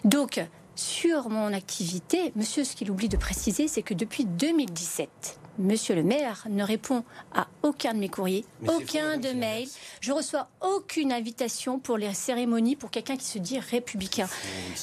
[0.05, 0.41] Donc,
[0.77, 6.03] sur mon activité, monsieur, ce qu'il oublie de préciser, c'est que depuis 2017, monsieur le
[6.03, 7.03] maire ne répond
[7.35, 9.69] à aucun de mes courriers, Mais aucun de mails.
[10.01, 14.29] Je reçois aucune invitation pour les cérémonies pour quelqu'un qui se dit républicain.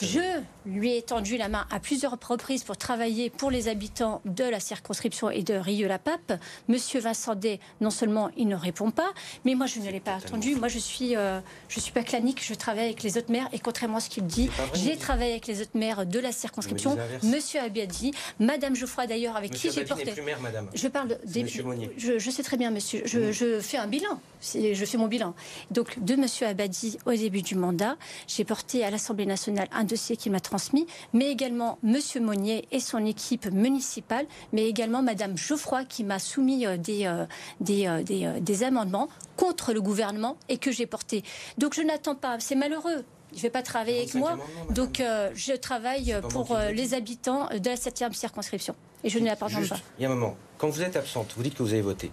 [0.01, 0.41] Je.
[0.65, 4.59] Lui ai tendu la main à plusieurs reprises pour travailler pour les habitants de la
[4.59, 6.39] circonscription et de Rieux-la-Pape.
[6.67, 9.11] Monsieur Vincent Day, non seulement il ne répond pas,
[9.45, 10.55] mais moi je ne l'ai pas attendu.
[10.55, 13.59] Moi je suis, euh, je suis pas clanique, je travaille avec les autres maires et
[13.59, 16.97] contrairement à ce qu'il dit, j'ai travaillé avec les autres maires de la circonscription.
[17.23, 20.11] Monsieur Abiadi, Madame Geoffroy d'ailleurs, avec Monsieur qui j'ai porté.
[20.11, 20.69] plus maire, madame.
[20.73, 21.43] Je parle des.
[21.43, 21.91] Monsieur Monnier.
[21.97, 23.01] Je, je sais très bien, monsieur.
[23.05, 23.31] Je, Mm.
[23.31, 24.19] je fais un bilan.
[24.53, 25.33] Je fais mon bilan.
[25.71, 27.95] Donc, de monsieur Abadi au début du mandat,
[28.27, 32.79] j'ai porté à l'Assemblée nationale un dossier qu'il m'a transmis, mais également monsieur Monnier et
[32.79, 37.25] son équipe municipale, mais également madame Geoffroy qui m'a soumis euh, des, euh,
[37.59, 41.23] des, euh, des, des amendements contre le gouvernement et que j'ai porté.
[41.57, 42.39] Donc, je n'attends pas.
[42.39, 43.03] C'est malheureux.
[43.31, 44.45] Il ne fait pas travailler avec 45 moi.
[44.69, 48.75] Donc, euh, je travaille pour euh, les habitants de la 7e circonscription.
[49.03, 49.79] Et je ne l'appartiens Juste, pas.
[49.97, 52.11] Il y a un moment, quand vous êtes absente, vous dites que vous avez voté.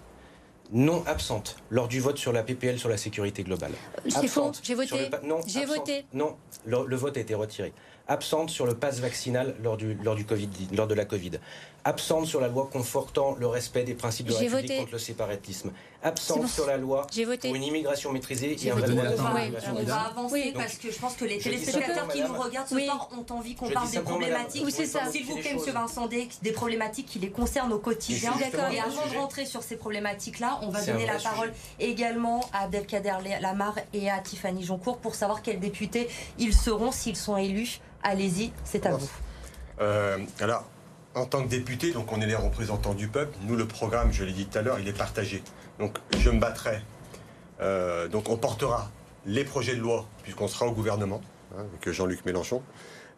[0.72, 3.72] Non absente lors du vote sur la PPL sur la sécurité globale.
[4.08, 5.10] C'est faux, j'ai voté.
[5.10, 6.04] le Non, J'ai voté.
[6.12, 7.72] Non, le, le vote a été retiré.
[8.10, 10.16] Absente sur le pass vaccinal lors, lors
[10.88, 11.38] de la Covid.
[11.84, 14.76] Absente sur la loi confortant le respect des principes de la République voté.
[14.78, 15.72] contre le séparatisme.
[16.02, 16.46] Absente bon.
[16.48, 17.06] sur la loi
[17.42, 20.52] pour une immigration maîtrisée et un vrai droit oui, On va avancer Oui.
[20.54, 22.86] parce que je pense que les téléspectateurs qui nous regardent ce Oui.
[22.86, 24.62] soir ont envie qu'on parle des problématiques.
[24.64, 25.10] Oui, c'est ça.
[25.10, 28.32] S'il vous plaît, Vincent des problématiques qui les concernent au quotidien.
[28.72, 33.16] Et avant de rentrer sur ces problématiques-là, on va donner la parole également à Abdelkader
[33.40, 37.80] Lamar et à Tiffany Joncourt pour savoir quels députés ils seront s'ils sont élus.
[38.02, 39.10] Allez-y, c'est à vous.
[39.80, 40.64] Euh, alors,
[41.14, 43.36] en tant que député, donc on est les représentants du peuple.
[43.46, 45.42] Nous, le programme, je l'ai dit tout à l'heure, il est partagé.
[45.78, 46.80] Donc, je me battrai.
[47.60, 48.90] Euh, donc, on portera
[49.26, 51.20] les projets de loi, puisqu'on sera au gouvernement,
[51.56, 52.62] hein, avec Jean-Luc Mélenchon.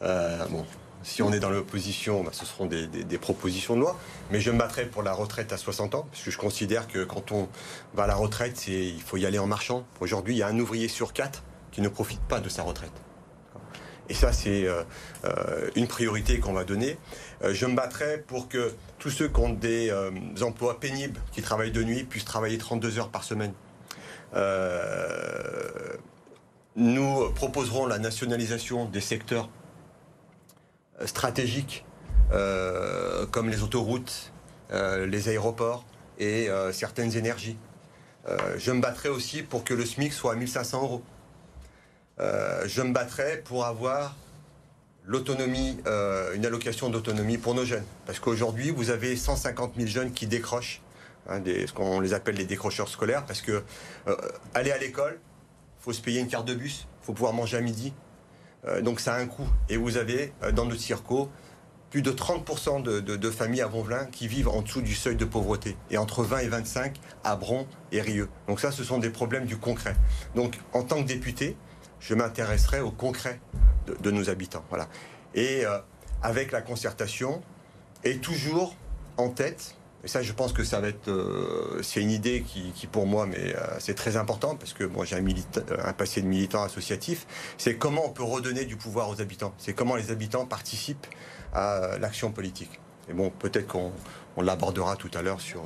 [0.03, 0.65] Euh, bon,
[1.03, 3.99] si on est dans l'opposition, bah, ce seront des, propositions de loi.
[4.31, 7.05] Mais je me battrai pour la retraite à 60 ans, parce que je considère que
[7.05, 7.49] quand on
[7.95, 9.85] va à la retraite, il faut y aller en marchant.
[10.01, 12.93] Aujourd'hui, il y a un ouvrier sur quatre qui ne profite pas de sa retraite.
[14.09, 14.83] Et ça, c'est euh,
[15.75, 16.99] une priorité qu'on va donner.
[17.43, 20.11] Euh, je me battrai pour que tous ceux qui ont des euh,
[20.43, 23.53] emplois pénibles, qui travaillent de nuit, puissent travailler 32 heures par semaine.
[24.35, 25.97] Euh,
[26.77, 29.51] nous proposerons la nationalisation des secteurs
[31.05, 31.85] stratégiques
[33.31, 34.33] comme les autoroutes,
[34.71, 35.85] les aéroports
[36.19, 37.59] et certaines énergies.
[38.57, 41.03] Je me battrai aussi pour que le SMIC soit à 1500 euros.
[42.19, 44.17] Je me battrai pour avoir
[45.05, 47.85] l'autonomie, euh, une allocation d'autonomie pour nos jeunes.
[48.07, 50.81] Parce qu'aujourd'hui, vous avez 150 000 jeunes qui décrochent,
[51.29, 53.63] hein, ce qu'on les appelle les décrocheurs scolaires, parce que
[54.09, 54.17] euh,
[54.55, 55.19] aller à l'école,
[55.81, 57.93] faut se payer une carte de bus, faut pouvoir manger à midi.
[58.65, 59.49] Euh, donc ça a un coût.
[59.69, 61.29] Et vous avez dans notre circo
[61.91, 65.77] plus de 30% de, familles à Vonvelin qui vivent en dessous du seuil de pauvreté,
[65.91, 68.31] et entre 20 et 25 à Bron et Rieux.
[68.49, 69.95] Donc ça, ce sont des problèmes du concret.
[70.35, 71.55] Donc en tant que député,
[72.03, 73.41] je m'intéresserai au concret
[73.87, 74.65] de, nos habitants.
[74.69, 74.89] Voilà.
[75.35, 75.79] Et euh,
[76.23, 77.43] avec la concertation,
[78.05, 78.75] et toujours
[79.17, 82.87] en tête, et ça je pense que ça va être, euh, c'est une idée qui,
[82.87, 85.25] pour moi, mais euh, c'est très important, parce que moi j'ai un,
[85.85, 89.73] un passé de militant associatif, c'est comment on peut redonner du pouvoir aux habitants, c'est
[89.73, 91.07] comment les habitants participent
[91.55, 92.81] à l'action politique.
[93.09, 93.93] Et bon, peut-être qu'on
[94.41, 95.63] l'abordera tout à l'heure sur,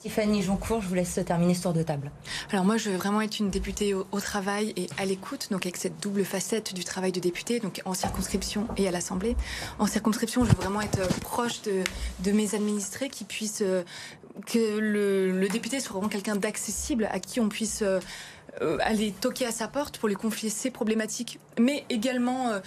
[0.00, 2.10] Tiffany Joncourt, je vous laisse terminer ce tour de table.
[2.52, 5.76] Alors moi, je veux vraiment être une députée au, travail et à l'écoute, donc avec
[5.76, 9.36] cette double facette du travail de député, donc en circonscription et à l'Assemblée.
[9.78, 13.62] En circonscription, je veux vraiment être proche de, mes administrés qui puissent...
[13.62, 13.82] Euh,
[14.44, 17.80] que le, le, député soit vraiment quelqu'un d'accessible, à qui on puisse...
[17.82, 18.00] Euh,
[18.62, 22.60] euh, aller toquer à sa porte pour lui confier ses problématiques, mais également euh,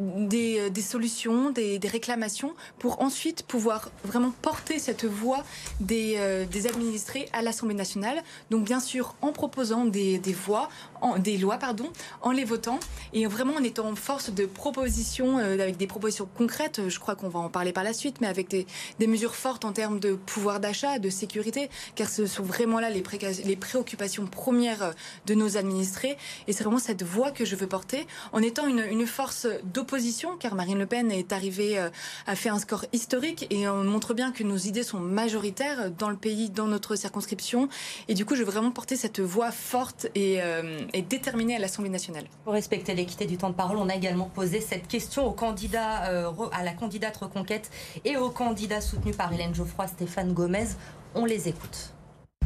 [0.00, 5.44] des, euh, des, solutions, des, des, réclamations, pour ensuite pouvoir vraiment porter cette voix
[5.78, 6.18] des,
[6.50, 8.22] des administrés à l'Assemblée nationale.
[8.50, 10.68] Donc bien sûr en proposant des, voix,
[11.00, 12.80] en, des lois, pardon, en les votant,
[13.12, 17.38] et vraiment en étant force de propositions, avec des propositions concrètes, je crois qu'on va
[17.38, 18.66] en parler par la suite, mais avec des,
[19.06, 23.04] mesures fortes en termes de pouvoir d'achat, de sécurité, car ce sont vraiment là les,
[23.44, 24.92] les préoccupations premières
[25.26, 26.16] de nos administrés.
[26.46, 30.56] Et c'est vraiment cette voix que je veux porter en étant une, force d'opposition, car
[30.56, 31.90] Marine Le Pen est arrivée, euh,
[32.34, 36.16] faire un score historique et on montre bien que nos idées sont majoritaires dans le
[36.16, 37.68] pays, dans notre circonscription.
[38.08, 41.90] Et du coup, je veux vraiment porter cette voix forte et, euh, déterminée à l'Assemblée
[41.90, 42.24] nationale.
[42.44, 46.10] Pour respecter l'équité du temps de parole, on a également posé cette question au candidat,
[46.10, 47.70] euh, à la candidate Reconquête
[48.04, 50.66] et au candidat soutenu par Hélène Geoffroy, Stéphane Gomez.
[51.14, 51.95] On les écoute.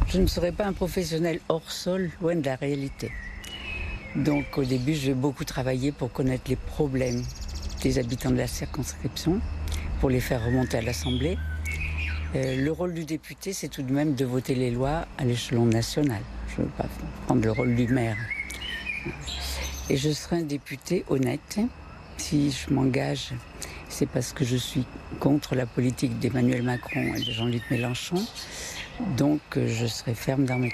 [0.07, 3.11] Je ne serai pas un professionnel hors sol, loin de la réalité.
[4.15, 7.23] Donc au début, j'ai beaucoup travaillé pour connaître les problèmes
[7.81, 9.39] des habitants de la circonscription,
[9.99, 11.37] pour les faire remonter à l'Assemblée.
[12.35, 15.65] Euh, le rôle du député, c'est tout de même de voter les lois à l'échelon
[15.65, 16.21] national.
[16.49, 16.85] Je ne veux pas
[17.25, 18.17] prendre le rôle du maire.
[19.89, 21.59] Et je serai un député honnête.
[22.17, 23.33] Si je m'engage,
[23.89, 24.85] c'est parce que je suis
[25.19, 28.15] contre la politique d'Emmanuel Macron et de Jean-Luc Mélenchon.
[29.17, 30.73] Donc euh, je serai ferme dans mes,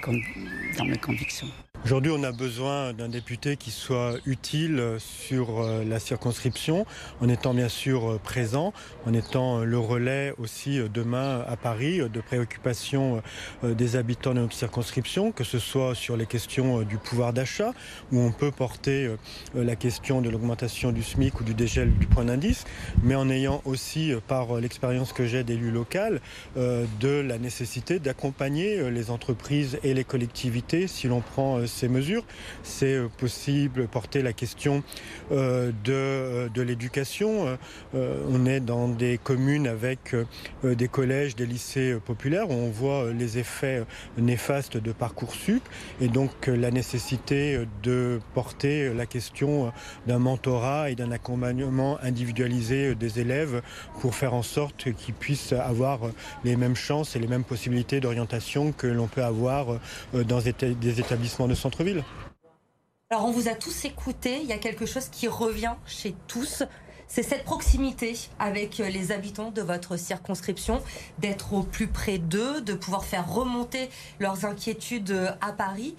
[0.78, 1.48] dans mes convictions.
[1.86, 6.86] Aujourd'hui, on a besoin d'un député qui soit utile sur euh, la circonscription,
[7.22, 8.74] en étant bien sûr euh, présent,
[9.06, 13.22] en étant le relais aussi demain à Paris de préoccupations
[13.64, 17.74] des habitants de notre circonscription, que ce soit sur les questions du pouvoir d'achat,
[18.12, 19.10] où on peut porter
[19.56, 22.66] la question de l'augmentation du SMIC ou du dégel du point d'indice,
[23.04, 26.22] mais en ayant aussi, par l'expérience que j'ai d'élu local,
[26.56, 31.88] de la nécessité d'accompagner euh, les entreprises et les collectivités si l'on prend euh, ces
[31.88, 32.24] mesures.
[32.64, 34.84] C'est euh, possible porter la question
[35.30, 37.58] de, de l'éducation.
[37.94, 40.16] On est dans des communes avec
[40.64, 43.84] des collèges, des lycées populaires où on voit les effets
[44.18, 45.62] néfastes de Parcoursup
[46.02, 49.72] et donc la nécessité de porter la question
[50.08, 53.62] d'un mentorat et d'un accompagnement individualisé des élèves
[54.02, 56.00] pour faire en sorte qu'ils puissent avoir
[56.44, 59.80] les mêmes chances et les mêmes possibilités d'orientation que l'on peut avoir
[60.14, 62.04] euh, dans des établissements de centre-ville.
[63.10, 66.64] Alors on vous a tous écoutés, il y a quelque chose qui revient chez tous.
[67.08, 70.82] C'est cette proximité avec euh, les habitants de votre circonscription,
[71.20, 73.90] d'être au plus près d'eux, de pouvoir faire remonter
[74.20, 75.96] leurs inquiétudes euh, à Paris.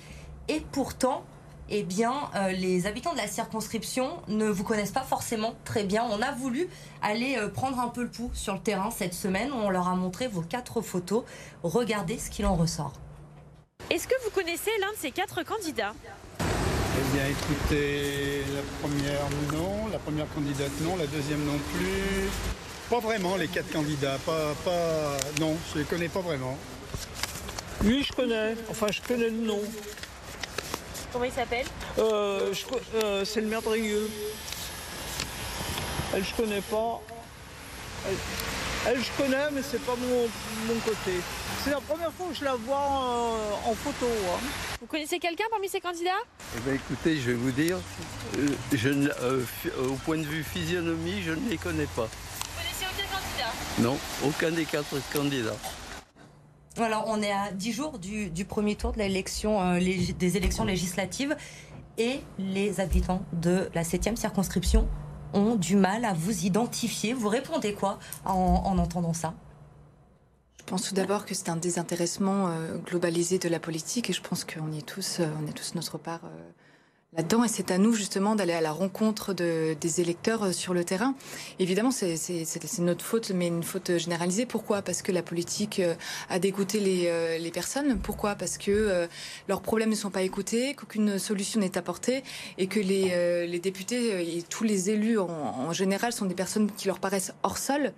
[0.49, 1.25] Et pourtant,
[1.71, 6.05] eh bien, euh, les habitants de la circonscription ne vous connaissent pas forcément très bien.
[6.11, 6.69] On a voulu
[7.01, 9.51] aller prendre un peu le pouls sur le terrain cette semaine.
[9.51, 11.25] On leur a montré vos quatre photos.
[11.63, 12.93] Regardez ce qu'il en ressort.
[13.91, 15.95] Est-ce que vous connaissez l'un de ces quatre candidats
[16.39, 22.29] Eh bien, écoutez, la première non, la première candidate non, la deuxième non plus.
[22.91, 26.59] Pas vraiment les quatre candidats, pas, pas, non, je les connais pas vraiment.
[27.83, 29.63] Oui, je connais, enfin je connais le nom.
[31.11, 31.67] Comment il s'appelle
[31.99, 32.53] euh,
[33.03, 34.11] euh, C'est le maire de Rieux.
[36.15, 37.01] Elle, je connais pas.
[38.87, 40.29] Elle, je connais, mais c'est pas mon,
[40.67, 41.13] mon côté.
[41.65, 42.79] C'est la première fois que je la vois
[43.67, 44.07] en, photo.
[44.07, 44.39] Hein.
[44.81, 46.11] Vous connaissez quelqu'un parmi ces candidats?
[46.57, 47.79] Eh bien, écoutez, je vais vous dire,
[48.39, 52.07] euh, je au point de vue physionomie, je ne les connais pas.
[52.07, 53.53] Vous connaissez aucun candidat?
[53.81, 55.57] Non, aucun des quatre candidats.
[56.79, 61.37] Alors, on est à 10 jours du, premier tour de l'élection, euh, des élections législatives
[61.99, 64.89] et les habitants de la 7e circonscription
[65.35, 67.15] ont du mal à vous identifier.
[67.15, 69.35] Vous répondez quoi en, en entendant ça?
[70.69, 74.45] Pense tout d'abord que c'est un désintéressement euh, globalisé de la politique et je pense
[74.45, 76.51] qu'on y est tous, euh, on est tous notre part euh,
[77.17, 80.85] là-dedans et c'est à nous justement d'aller à la rencontre de, des électeurs sur le
[80.85, 81.15] terrain.
[81.59, 82.19] Évidemment, c'est
[82.81, 84.45] notre faute, mais une faute généralisée.
[84.45, 84.83] Pourquoi?
[84.83, 85.81] Parce que la politique
[86.29, 87.99] a dégoûté les, personnes.
[87.99, 88.35] Pourquoi?
[88.35, 89.09] Parce que
[89.49, 92.23] leurs problèmes ne sont pas écoutés, qu'aucune solution n'est apportée
[92.59, 96.99] et que les, députés et tous les élus en général sont des personnes qui leur
[96.99, 97.95] paraissent hors sol.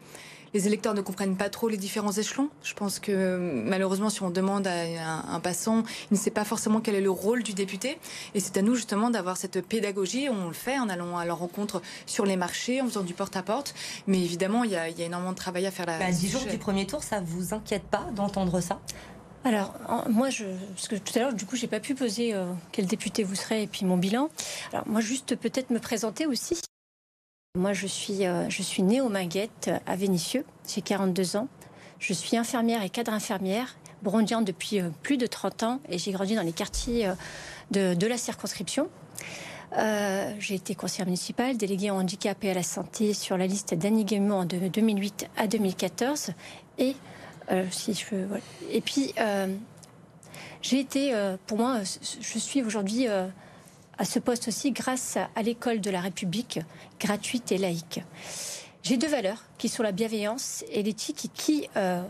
[0.53, 2.49] Les électeurs ne comprennent pas trop les différents échelons.
[2.65, 6.45] Je pense que malheureusement, si on demande à un, un passant, il ne sait pas
[6.45, 7.99] forcément quel est le rôle du député.
[8.35, 10.29] Et c'est à nous justement d'avoir cette pédagogie.
[10.29, 13.75] On le fait en allant à leur rencontre sur les marchés, en faisant du porte-à-porte.
[14.09, 15.99] Mais évidemment, il y, a, il y a énormément de travail à faire là.
[15.99, 18.81] bah, 10 jours du premier tour, ça vous inquiète pas d'entendre ça?
[19.45, 22.35] Alors, en- moi, je, parce que tout à l'heure, du coup, j'ai pas pu poser
[22.35, 24.29] euh, quel député vous serez et puis mon bilan.
[24.73, 26.61] Alors, moi, juste peut-être me présenter aussi.
[27.59, 30.45] Moi, je suis, euh, je suis née aux Minguettes à Vénissieux.
[30.69, 31.49] J'ai 42 ans.
[31.99, 36.13] Je suis infirmière et cadre infirmière, brondienne depuis euh, plus de 30 ans et j'ai
[36.13, 38.89] grandi dans les quartiers euh, de, la circonscription.
[39.75, 44.05] J'ai été conseillère municipale, déléguée au handicap et à la santé sur la liste d'Annie
[44.05, 46.31] Guémon de 2008 à 2014.
[46.79, 46.95] Et,
[47.73, 48.15] si je
[48.71, 49.13] et puis,
[50.63, 51.13] j'ai été,
[51.49, 53.07] pour moi, je suis aujourd'hui
[54.01, 56.59] à ce poste aussi grâce à, l'école de la République,
[56.99, 58.01] gratuite et laïque.
[58.83, 62.03] J'ai deux valeurs qui sont la bienveillance et l'éthique qui, euh,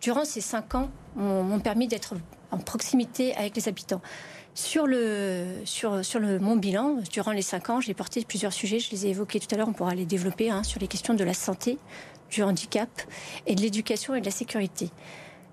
[0.00, 2.14] durant ces cinq ans, m'ont permis d'être
[2.50, 4.00] en proximité avec les habitants.
[4.54, 8.78] Sur le, sur, sur le, mon bilan, durant les cinq ans, j'ai porté plusieurs sujets,
[8.78, 11.12] je les ai évoqués tout à l'heure, on pourra les développer, hein, sur les questions
[11.12, 11.76] de la santé,
[12.30, 12.88] du handicap
[13.46, 14.88] et de l'éducation et de la sécurité.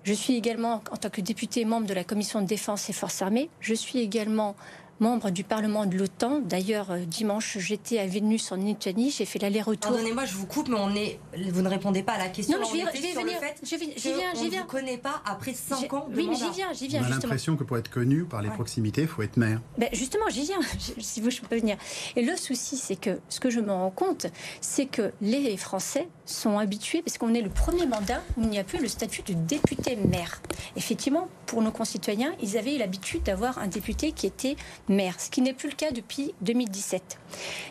[0.02, 3.20] Je suis également, en tant que député, membre de la commission de défense et forces
[3.22, 3.48] armées.
[3.60, 4.54] Je suis également
[5.00, 6.40] membre du Parlement de l'OTAN.
[6.40, 9.10] D'ailleurs, euh, dimanche, j'étais à Vilnius en Lituanie.
[9.10, 9.90] J'ai fait l'aller-retour.
[9.92, 11.18] Pardonnez-moi, je vous coupe, mais on est,
[11.50, 12.58] vous ne répondez pas à la question.
[12.58, 13.38] Non, mais je On vais- je vais venir.
[13.62, 14.60] Je vais- j'y viens, on j'y ne viens.
[14.62, 17.00] vous connaît pas après 5 J'ai- ans de oui, mais j'y viens, j'y On viens
[17.00, 17.22] a justement.
[17.22, 19.60] l'impression que pour être connu par les proximités, il faut être maire.
[19.78, 20.58] Ben, justement, j'y viens,
[21.00, 21.76] si vous je peux venir.
[22.16, 24.26] Et le souci, c'est que ce que je me rends compte,
[24.60, 28.58] c'est que les Français sont habitués, parce qu'on est le premier mandat où il n'y
[28.58, 30.40] a plus le statut de député maire.
[30.76, 34.56] Effectivement, pour nos concitoyens, ils avaient l'habitude d'avoir un député qui était
[34.88, 37.18] maire, ce qui n'est plus le cas depuis 2017.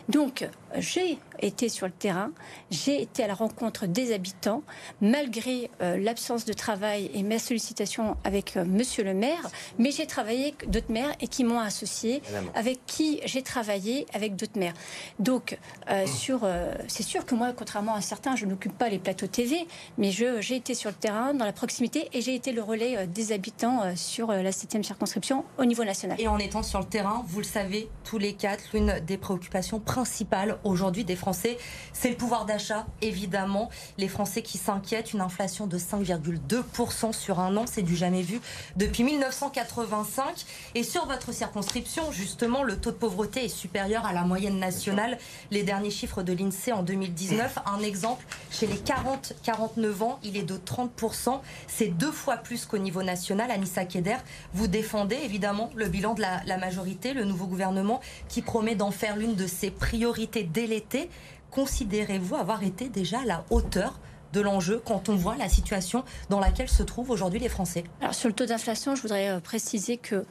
[0.08, 2.30] Donc, j'ai été sur le terrain,
[2.70, 4.62] j'ai été à la rencontre des habitants,
[5.00, 10.06] malgré euh, l'absence de travail et mes sollicitations avec euh, Monsieur le maire, mais j'ai
[10.06, 12.22] travaillé avec d'autres maires et qui m'ont associé,
[12.54, 14.74] avec qui j'ai travaillé avec d'autres maires.
[15.18, 15.58] Donc,
[15.90, 19.26] euh, sur, euh, c'est sûr que moi, contrairement à certains, je n'occupe pas les plateaux
[19.26, 19.66] TV,
[19.98, 23.06] mais j'ai été sur le terrain, dans la proximité, et j'ai été le relais euh,
[23.06, 26.20] des habitants euh, sur euh, la 7e circonscription au niveau national.
[26.20, 29.80] Et en étant sur le terrain, vous le savez, tous les quatre, l'une des préoccupations
[29.80, 33.70] principales aujourd'hui des Français, c'est le pouvoir d'achat, évidemment.
[33.98, 38.40] Les Français qui s'inquiètent, une inflation de 5,2% sur un an, c'est du jamais vu
[38.76, 40.44] depuis 1985.
[40.74, 45.18] Et sur votre circonscription, justement, le taux de pauvreté est supérieur à la moyenne nationale.
[45.50, 50.42] Les derniers chiffres de l'INSEE en 2019, un exemple, chez les 40-49 ans, il est
[50.42, 51.40] de 30%.
[51.66, 53.50] C'est deux fois plus qu'au niveau national.
[53.50, 54.16] Anissa Keder,
[54.52, 59.16] vous défendez évidemment le bilan de la, majorité, le nouveau gouvernement qui promet d'en faire
[59.16, 61.10] l'une de ses priorités dès l'été.
[61.54, 64.00] Considérez-vous avoir été déjà à la hauteur
[64.32, 67.84] de l'enjeu quand on voit la situation dans laquelle se trouvent aujourd'hui les Français?
[68.00, 70.24] Alors sur le taux d'inflation, je voudrais euh, préciser que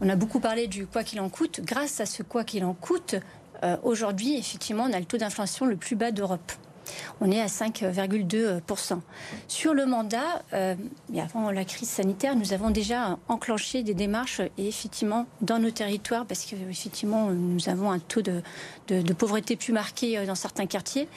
[0.00, 1.60] on a beaucoup parlé du quoi qu'il en coûte.
[1.62, 3.16] Grâce à ce quoi qu'il en coûte,
[3.62, 6.52] euh, aujourd'hui, effectivement, on a le taux d'inflation le plus bas d'Europe.
[7.20, 9.00] On est à 5,2%.
[9.48, 10.74] Sur le mandat, euh,
[11.18, 16.26] avant la crise sanitaire, nous avons déjà enclenché des démarches et effectivement dans nos territoires,
[16.26, 21.08] parce qu'effectivement nous avons un taux de pauvreté plus marqué euh, dans certains quartiers,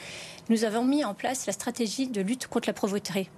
[0.48, 3.30] nous avons mis en place la stratégie de lutte contre la pauvreté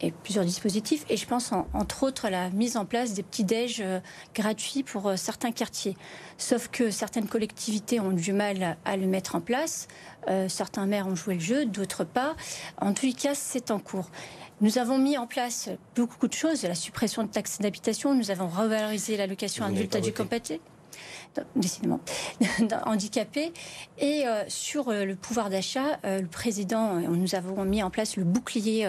[0.00, 1.04] et plusieurs dispositifs.
[1.08, 4.00] Et je pense en- entre autres à la mise en place des petits déj euh,
[4.34, 5.96] gratuits pour euh, certains quartiers.
[6.38, 9.88] Sauf que certaines collectivités ont du mal à le mettre en place.
[10.28, 12.34] Euh, certains maires ont joué le jeu, d'autres pas.
[12.80, 14.10] En tous les cas, c'est en cours.
[14.60, 18.48] Nous avons mis en place beaucoup de choses, la suppression de taxes d'habitation, nous avons
[18.48, 20.60] revalorisé l'allocation adulte pas du compatible
[21.54, 22.00] décidément,
[22.84, 23.52] handicapés.
[23.98, 28.16] Et euh, sur euh, le pouvoir d'achat, euh, le président, nous avons mis en place
[28.16, 28.88] le bouclier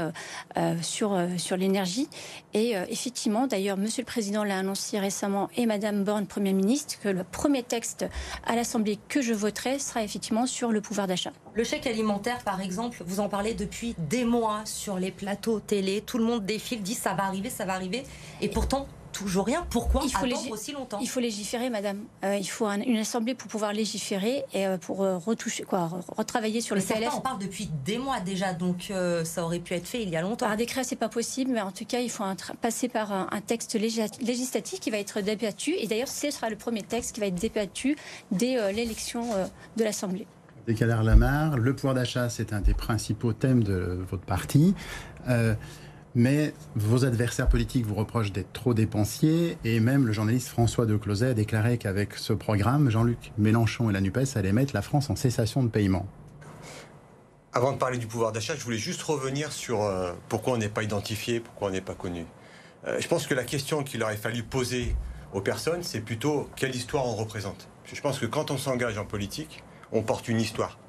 [0.82, 2.08] sur, sur l'énergie.
[2.54, 7.10] Et effectivement, d'ailleurs, Monsieur le Président l'a annoncé récemment et Madame Borne, Premier ministre, que
[7.10, 8.06] le premier texte
[8.46, 11.32] à l'Assemblée que je voterai sera effectivement sur le pouvoir d'achat.
[11.54, 16.02] Le chèque alimentaire, par exemple, vous en parlez depuis des mois sur les plateaux télé.
[16.02, 18.04] Tout le monde défile, dit ça va arriver, ça va arriver.
[18.42, 19.66] Et pourtant, toujours rien.
[19.70, 22.04] Pourquoi il faut attendre aussi longtemps Il faut légiférer, madame.
[22.24, 26.62] Euh, il faut une assemblée pour pouvoir légiférer et euh, pour euh, retoucher, quoi, retravailler
[26.62, 27.14] sur le PLF.
[27.16, 28.92] On parle depuis des mois déjà, donc
[29.24, 30.48] ça aurait pu être fait il y a longtemps.
[30.48, 32.24] Par décret, c'est pas possible, mais en tout cas, il faut
[32.62, 35.74] passer par un, texte législatif qui va être débattu.
[35.78, 37.96] Et d'ailleurs, ce sera le premier texte qui va être débattu
[38.32, 39.30] dès l'élection
[39.78, 40.28] de l'Assemblée.
[40.66, 44.76] Décalère Lamar, le pouvoir d'achat, c'est un des principaux thèmes de votre parti
[46.18, 50.98] mais vos adversaires politiques vous reprochent d'être trop dépensier, et même le journaliste François de
[50.98, 55.12] Closet a déclaré qu'avec ce programme, Jean-Luc Mélenchon et la NUPES allaient mettre la France
[55.12, 56.08] en cessation de paiement.
[57.54, 60.70] Avant de parler du pouvoir d'achat, je voulais juste revenir sur euh, pourquoi on n'est
[60.70, 62.26] pas identifié, pourquoi on n'est pas connu.
[62.88, 64.96] Euh, je pense que la question qu'il aurait fallu poser
[65.34, 67.68] aux personnes, c'est plutôt quelle histoire on représente.
[67.86, 70.80] Je pense que quand on s'engage en politique, on porte une histoire,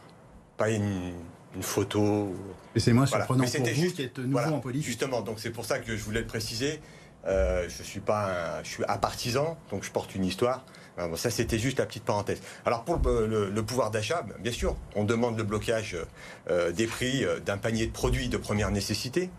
[0.56, 1.12] pas une,
[1.58, 2.32] une photo.
[2.74, 4.86] Et c'est moi surprenant pour vous juste, qui êtes nouveau en politique.
[4.86, 6.80] Justement, donc c'est pour ça que je voulais le préciser.
[7.26, 10.64] Euh, je suis pas, je suis un partisan, donc je porte une histoire.
[10.96, 12.40] Bon, ça, c'était juste la petite parenthèse.
[12.64, 15.96] Alors pour le, pouvoir d'achat, bien sûr, on demande le blocage
[16.50, 19.30] euh, des prix euh, d'un panier de produits de première nécessité.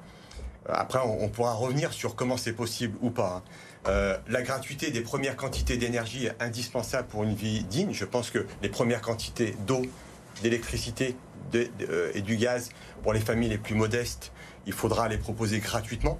[0.67, 3.41] Après, on, pourra revenir sur comment c'est possible ou pas.
[3.85, 4.17] Hein.
[4.27, 7.91] la gratuité des premières quantités d'énergie indispensable pour une vie digne.
[7.91, 9.81] Je pense que les premières quantités d'eau,
[10.43, 11.15] d'électricité
[11.55, 12.69] euh, et du gaz
[13.03, 14.31] pour les familles les plus modestes,
[14.65, 16.19] il faudra les proposer gratuitement.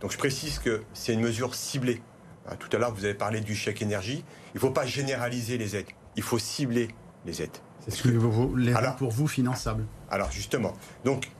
[0.00, 2.02] Donc je précise que c'est une mesure ciblée.
[2.48, 4.24] Hein, tout à l'heure, vous avez parlé du chèque énergie.
[4.54, 5.90] Il ne faut pas généraliser les aides.
[6.16, 6.88] Il faut cibler
[7.26, 7.56] les aides.
[7.80, 9.86] C'est ce que vous, les alors, pour vous finançable.
[10.10, 11.30] Alors justement, donc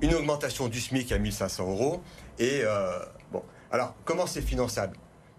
[0.00, 2.02] une augmentation du SMIC à 1500 euros.
[2.38, 2.98] Et euh,
[3.32, 4.96] bon, alors comment c'est finançable?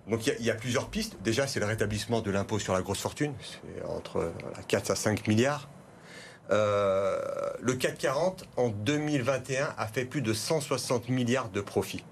[0.07, 1.17] Donc il y, a plusieurs pistes.
[1.23, 3.33] Déjà, c'est le rétablissement de l'impôt sur la grosse fortune.
[3.39, 4.33] C'est entre
[4.67, 5.69] 4 à 5 milliards.
[6.51, 7.17] Euh,
[7.61, 12.03] le CAC 40 en 2021 a fait plus de 160 milliards de profits.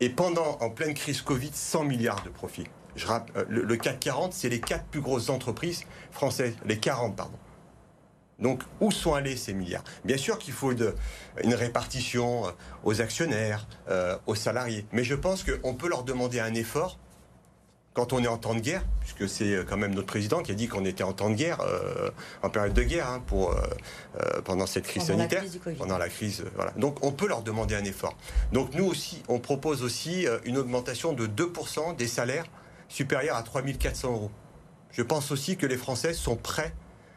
[0.00, 2.66] Et pendant, en pleine crise Covid, 100 milliards de profits.
[2.94, 7.38] Je euh, le, CAC 40, c'est les quatre plus grosses entreprises françaises, les 40, pardon.
[8.38, 9.84] Donc, où sont allés ces milliards?
[10.04, 12.50] Bien sûr qu'il faut une répartition euh,
[12.84, 13.66] aux actionnaires,
[14.26, 16.98] aux salariés, mais je pense qu'on peut leur demander un effort
[17.96, 20.52] quand on est en temps de guerre, puisque c'est euh, quand même notre président qui
[20.52, 22.10] a dit qu'on était en temps de guerre, euh,
[22.42, 25.42] en période de guerre, hein, pour, euh, pendant cette crise sanitaire,
[25.78, 26.44] pendant la crise.
[26.56, 26.72] voilà.
[26.72, 28.14] Donc on peut leur demander un effort.
[28.52, 32.44] Donc nous aussi, on propose aussi une augmentation de 2% des salaires
[32.88, 34.30] supérieurs à 3400 euros.
[34.90, 36.74] Je pense aussi que les Français sont prêts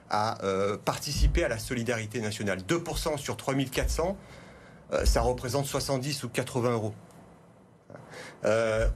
[0.09, 0.37] à
[0.85, 2.59] participer à la solidarité nationale.
[2.59, 4.17] 2% sur 3400,
[5.03, 6.93] ça représente 70 ou 80 euros.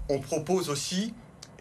[0.10, 1.14] on propose aussi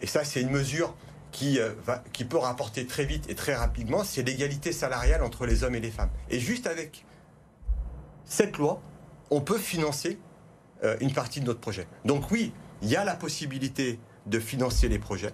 [0.03, 0.93] et ça c'est une mesure
[1.31, 1.71] qui, euh,
[2.11, 5.79] qui peut rapporter très vite et très rapidement, c'est l'égalité salariale entre les hommes et
[5.79, 6.11] les femmes.
[6.29, 7.05] Et juste avec
[8.23, 8.81] cette loi,
[9.31, 10.19] on peut financer
[10.83, 11.87] euh, une partie de notre projet.
[12.05, 15.33] Donc oui, il y a la possibilité de financer les projets,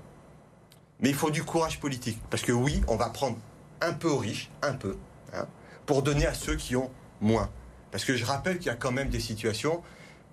[1.01, 2.19] mais il faut du courage politique.
[2.29, 3.37] Parce que oui, on va prendre
[3.81, 4.97] un peu aux riches, un peu,
[5.33, 5.47] hein,
[5.85, 7.49] pour donner à ceux qui ont moins.
[7.91, 9.81] Parce que je rappelle qu'il y a quand même des situations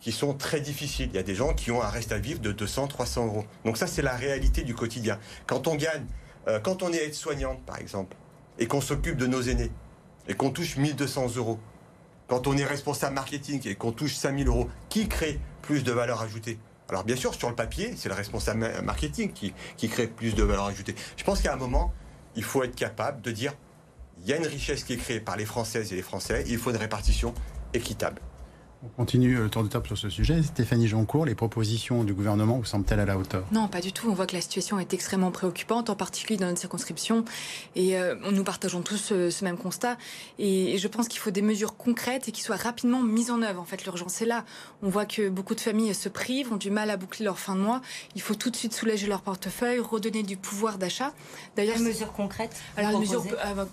[0.01, 1.09] qui sont très difficiles.
[1.13, 3.45] Il y a des gens qui ont un reste à vivre de 200, 300 euros.
[3.65, 5.19] Donc ça, c'est la réalité du quotidien.
[5.47, 6.07] Quand on gagne,
[6.49, 8.17] euh, quand on est aide-soignante, par exemple,
[8.59, 9.71] et qu'on s'occupe de nos aînés,
[10.29, 11.59] et qu'on touche 1200 euros,
[12.29, 16.21] quand on est responsable marketing et qu'on touche 5000 euros, qui crée plus de valeur
[16.21, 16.59] ajoutée?
[16.89, 19.53] Alors bien sûr, sur le papier, c'est le responsable marketing qui,
[19.89, 20.95] crée plus de valeur ajoutée.
[21.17, 21.93] Je pense qu'à un moment,
[22.37, 23.55] il faut être capable de dire,
[24.21, 26.59] il y a une richesse qui est créée par les Françaises et les Français, il
[26.59, 27.35] faut une répartition
[27.75, 28.23] équitable.
[28.85, 30.43] On continue le tour de table sur ce sujet.
[30.43, 33.45] Stéphanie Joncourt, les propositions du gouvernement vous semblent-elles à la hauteur?
[33.51, 34.09] Non, pas du tout.
[34.11, 37.25] On voit que la situation est extrêmement préoccupante, en particulier dans notre circonscription.
[37.75, 38.99] Et euh, nous partageons tous
[39.31, 39.97] ce, même constat.
[40.39, 43.61] Et, je pense qu'il faut des mesures concrètes et qui soient rapidement mises en œuvre.
[43.61, 44.45] En fait, l'urgence est là.
[44.83, 47.55] On voit que beaucoup de familles se privent, ont du mal à boucler leur fin
[47.55, 47.81] de mois.
[48.15, 51.15] Il faut tout de suite soulager leur portefeuille, redonner du pouvoir d'achat.
[51.57, 53.65] D'ailleurs, mesures concrètes Alors, mesure, euh,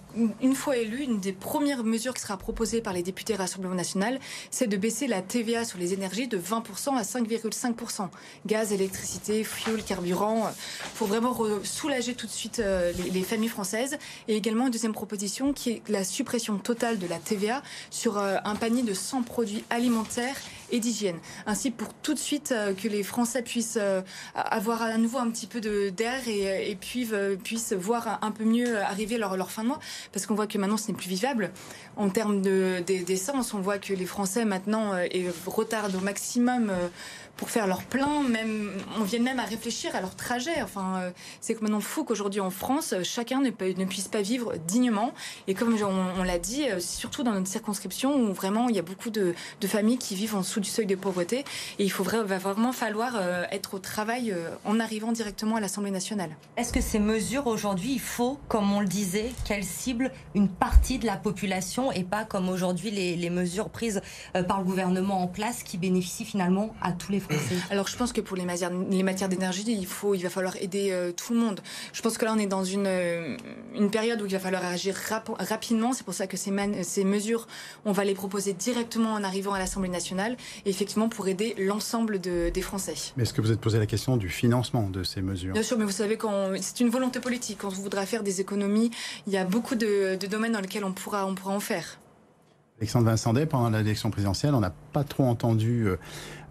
[0.42, 4.20] une fois élue, une des premières mesures qui sera proposée par les députés Rassemblement National,
[4.50, 8.10] c'est de baisser la TVA sur les énergies de 20% à 5,5%.
[8.46, 10.52] Gaz, électricité, fuel, carburant,
[10.96, 13.98] pour vraiment soulager tout de suite euh, les, familles françaises.
[14.28, 18.38] Et également une deuxième proposition qui est la suppression totale de la TVA sur euh,
[18.46, 20.38] un panier de 100 produits alimentaires
[20.74, 21.18] et d'hygiène.
[21.46, 23.80] Ainsi, pour tout de suite euh, que les Français puissent
[24.36, 27.08] avoir à nouveau un petit peu d'air et, et puis,
[27.44, 29.80] puissent voir un peu mieux arriver leur, leur fin de mois,
[30.12, 31.52] parce qu'on voit que maintenant ce n'est plus vivable.
[31.96, 34.94] En termes d'essence, on voit que les Français maintenant
[35.46, 36.72] retardent au maximum
[37.36, 40.62] pour faire leur plein, même, on vient même à réfléchir à leur trajet.
[40.62, 41.12] Enfin, euh,
[41.42, 43.50] c'est complètement fou qu'aujourd'hui en France, chacun ne,
[43.86, 45.14] puisse pas vivre dignement.
[45.48, 49.10] Et comme on, l'a dit, surtout dans notre circonscription où vraiment il y a beaucoup
[49.10, 51.46] de, de, familles qui vivent en dessous du seuil de pauvreté.
[51.80, 53.16] Et il faut, va vraiment falloir
[53.52, 54.36] être au travail
[54.66, 56.32] en arrivant directement à l'Assemblée nationale.
[56.58, 61.00] Est-ce que ces mesures aujourd'hui, il faut, comme on le disait, qu'elles ciblent une partie
[61.00, 64.02] de la population et pas comme aujourd'hui les, les, mesures prises
[64.36, 67.56] euh, par le gouvernement en place qui bénéficient finalement à tous les Français?
[67.70, 70.56] Alors je pense que pour les matières, les matières d'énergie, il, faut, il va falloir
[70.58, 71.62] aider euh, tout le monde.
[71.92, 73.38] Je pense que là on est dans une, euh,
[73.76, 74.96] une période où il va falloir agir
[75.40, 75.94] rapidement.
[75.94, 76.52] C'est pour ça que ces,
[76.84, 77.48] ces mesures,
[77.86, 82.50] on va les proposer directement en arrivant à l'Assemblée nationale, effectivement pour aider l'ensemble de,
[82.50, 82.96] des Français.
[83.18, 85.54] Mais est-ce que vous êtes posé la question du financement de ces mesures?
[85.54, 86.18] Bien sûr, mais vous savez,
[86.62, 87.60] c'est une volonté politique.
[87.62, 88.92] Quand on voudra faire des économies,
[89.28, 92.00] il y a beaucoup de, de domaines dans lesquels on pourra, on pourra en faire.
[92.80, 95.98] Alexandre Vincendet, pendant l'élection présidentielle, on n'a pas trop entendu euh,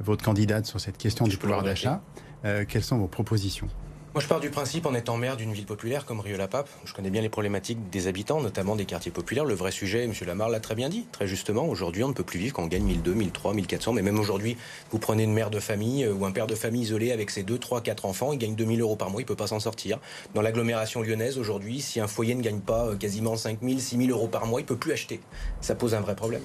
[0.01, 2.01] votre candidate sur cette question du pouvoir d'achat.
[2.45, 3.69] Euh, quelles sont vos propositions?
[4.15, 7.09] Moi, je pars du principe, en étant maire d'une ville populaire comme Rio-la-Pape, je connais
[7.09, 9.47] bien les problématiques des habitants, notamment des quartiers populaires.
[9.47, 10.13] Le vrai sujet, M.
[10.27, 11.65] Lamar l'a très bien dit, très justement.
[11.65, 13.93] Aujourd'hui, on ne peut plus vivre quand on gagne 1200, 1300, 1400.
[13.95, 14.59] Mais même aujourd'hui,
[14.91, 17.43] vous prenez une mère de famille euh, ou un père de famille isolé avec ses
[17.43, 19.61] 2, 3, 4 enfants, il gagne 2000 euros par mois, il ne peut pas s'en
[19.61, 19.99] sortir.
[20.35, 24.29] Dans l'agglomération lyonnaise, aujourd'hui, si un foyer ne gagne pas euh, quasiment 5000, 6000 euros
[24.29, 25.21] par mois, il ne peut plus acheter.
[25.63, 26.43] Ça pose un vrai problème.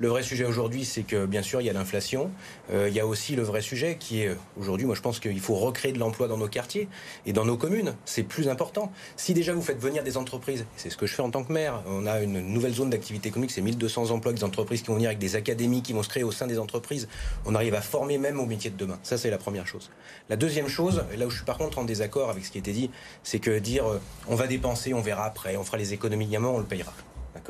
[0.00, 2.30] Le vrai sujet aujourd'hui, c'est que bien sûr, il y a l'inflation.
[2.72, 5.40] Euh, il y a aussi le vrai sujet qui est aujourd'hui, moi je pense qu'il
[5.40, 6.86] faut recréer de l'emploi dans nos quartiers
[7.26, 7.96] et dans nos communes.
[8.04, 8.92] C'est plus important.
[9.16, 11.52] Si déjà vous faites venir des entreprises, c'est ce que je fais en tant que
[11.52, 14.94] maire, on a une nouvelle zone d'activité économique, c'est 1200 emplois, des entreprises qui vont
[14.94, 17.08] venir avec des académies qui vont se créer au sein des entreprises.
[17.44, 19.00] On arrive à former même au métier de demain.
[19.02, 19.90] Ça, c'est la première chose.
[20.28, 22.60] La deuxième chose, là où je suis par contre en désaccord avec ce qui a
[22.60, 22.90] été dit,
[23.24, 26.54] c'est que dire euh, on va dépenser, on verra après, on fera les économies, moment,
[26.54, 26.92] on le payera.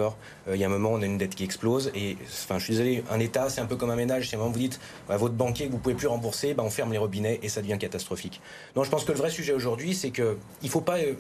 [0.01, 0.11] Euh,
[0.55, 1.91] Il y a un moment, on a une dette qui explose.
[1.95, 4.29] Et enfin, je suis désolé, un État, c'est un peu comme un ménage.
[4.29, 6.63] Si à un moment vous dites à votre banquier que vous pouvez plus rembourser, bah,
[6.65, 8.41] on ferme les robinets et ça devient catastrophique.
[8.75, 11.15] Donc je pense que le vrai sujet aujourd'hui, c'est qu'il ne faut pas, euh,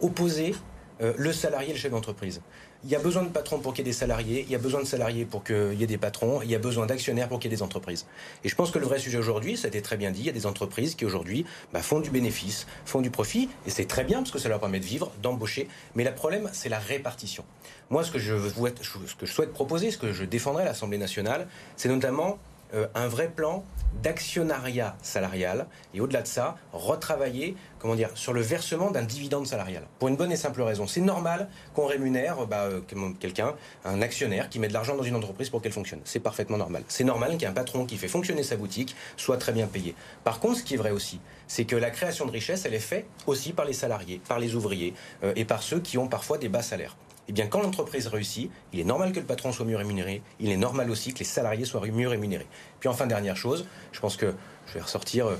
[0.00, 0.54] opposer
[1.00, 2.40] euh, le salarié et le chef d'entreprise.
[2.86, 4.58] Il y a besoin de patrons pour qu'il y ait des salariés, il y a
[4.58, 7.40] besoin de salariés pour qu'il y ait des patrons, il y a besoin d'actionnaires pour
[7.40, 8.04] qu'il y ait des entreprises.
[8.44, 10.26] Et je pense que le vrai sujet aujourd'hui, ça a été très bien dit, il
[10.26, 13.86] y a des entreprises qui aujourd'hui bah, font du bénéfice, font du profit, et c'est
[13.86, 15.66] très bien parce que ça leur permet de vivre, d'embaucher.
[15.94, 17.44] Mais le problème, c'est la répartition.
[17.88, 20.98] Moi, ce que, je, ce que je souhaite proposer, ce que je défendrai à l'Assemblée
[20.98, 22.38] nationale, c'est notamment
[22.74, 23.64] euh, un vrai plan
[24.02, 29.82] d'actionnariat salarial et au-delà de ça, retravailler comment dire, sur le versement d'un dividende salarial.
[29.98, 30.86] Pour une bonne et simple raison.
[30.86, 32.80] C'est normal qu'on rémunère bah, euh,
[33.20, 33.54] quelqu'un,
[33.84, 36.00] un actionnaire qui met de l'argent dans une entreprise pour qu'elle fonctionne.
[36.04, 36.82] C'est parfaitement normal.
[36.88, 39.94] C'est normal qu'un patron qui fait fonctionner sa boutique soit très bien payé.
[40.24, 42.78] Par contre, ce qui est vrai aussi, c'est que la création de richesse, elle est
[42.78, 46.38] faite aussi par les salariés, par les ouvriers euh, et par ceux qui ont parfois
[46.38, 46.96] des bas salaires
[47.28, 50.50] eh bien, quand l'entreprise réussit, il est normal que le patron soit mieux rémunéré, il
[50.50, 52.46] est normal aussi que les salariés soient mieux rémunérés.
[52.80, 54.34] Puis enfin, dernière chose, je pense que
[54.66, 55.36] je vais ressortir euh,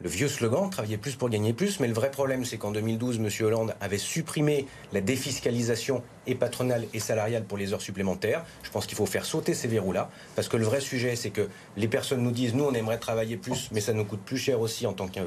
[0.00, 3.16] le vieux slogan, travailler plus pour gagner plus, mais le vrai problème, c'est qu'en 2012,
[3.16, 3.28] M.
[3.46, 8.44] Hollande avait supprimé la défiscalisation et patronale et salariale pour les heures supplémentaires.
[8.62, 11.48] Je pense qu'il faut faire sauter ces verrous-là, parce que le vrai sujet, c'est que
[11.76, 14.60] les personnes nous disent, nous, on aimerait travailler plus, mais ça nous coûte plus cher
[14.60, 15.20] aussi en tant que,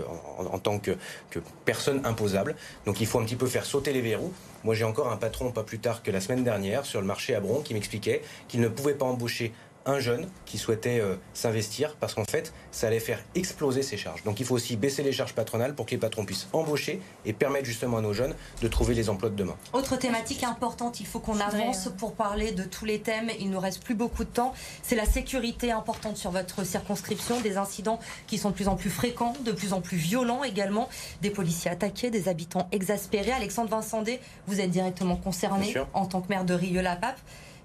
[0.64, 0.92] tant que,
[1.32, 2.56] que personne imposable.
[2.86, 4.32] Donc il faut un petit peu faire sauter les verrous.
[4.64, 7.34] Moi, j'ai encore un patron, pas plus tard que la semaine dernière, sur le marché
[7.34, 9.53] à Bron, qui m'expliquait qu'il ne pouvait pas embaucher
[9.86, 14.24] un jeune qui souhaitait euh, s'investir parce qu'en fait, ça allait faire exploser ses charges.
[14.24, 17.34] Donc il faut aussi baisser les charges patronales pour que les patrons puissent embaucher et
[17.34, 19.56] permettre justement à nos jeunes de trouver les emplois de demain.
[19.74, 23.30] Autre thématique importante, il faut qu'on avance pour parler de tous les thèmes.
[23.40, 24.54] Il ne nous reste plus beaucoup de temps.
[24.84, 28.90] C'est la sécurité importante sur votre circonscription, des incidents qui sont de plus en plus
[28.90, 30.90] fréquents, de plus en plus violents également,
[31.22, 33.32] des policiers attaqués, des habitants exaspérés.
[33.32, 37.20] Alexandre Vincendé, vous êtes directement concerné en tant que maire de Rieux-la-Pape.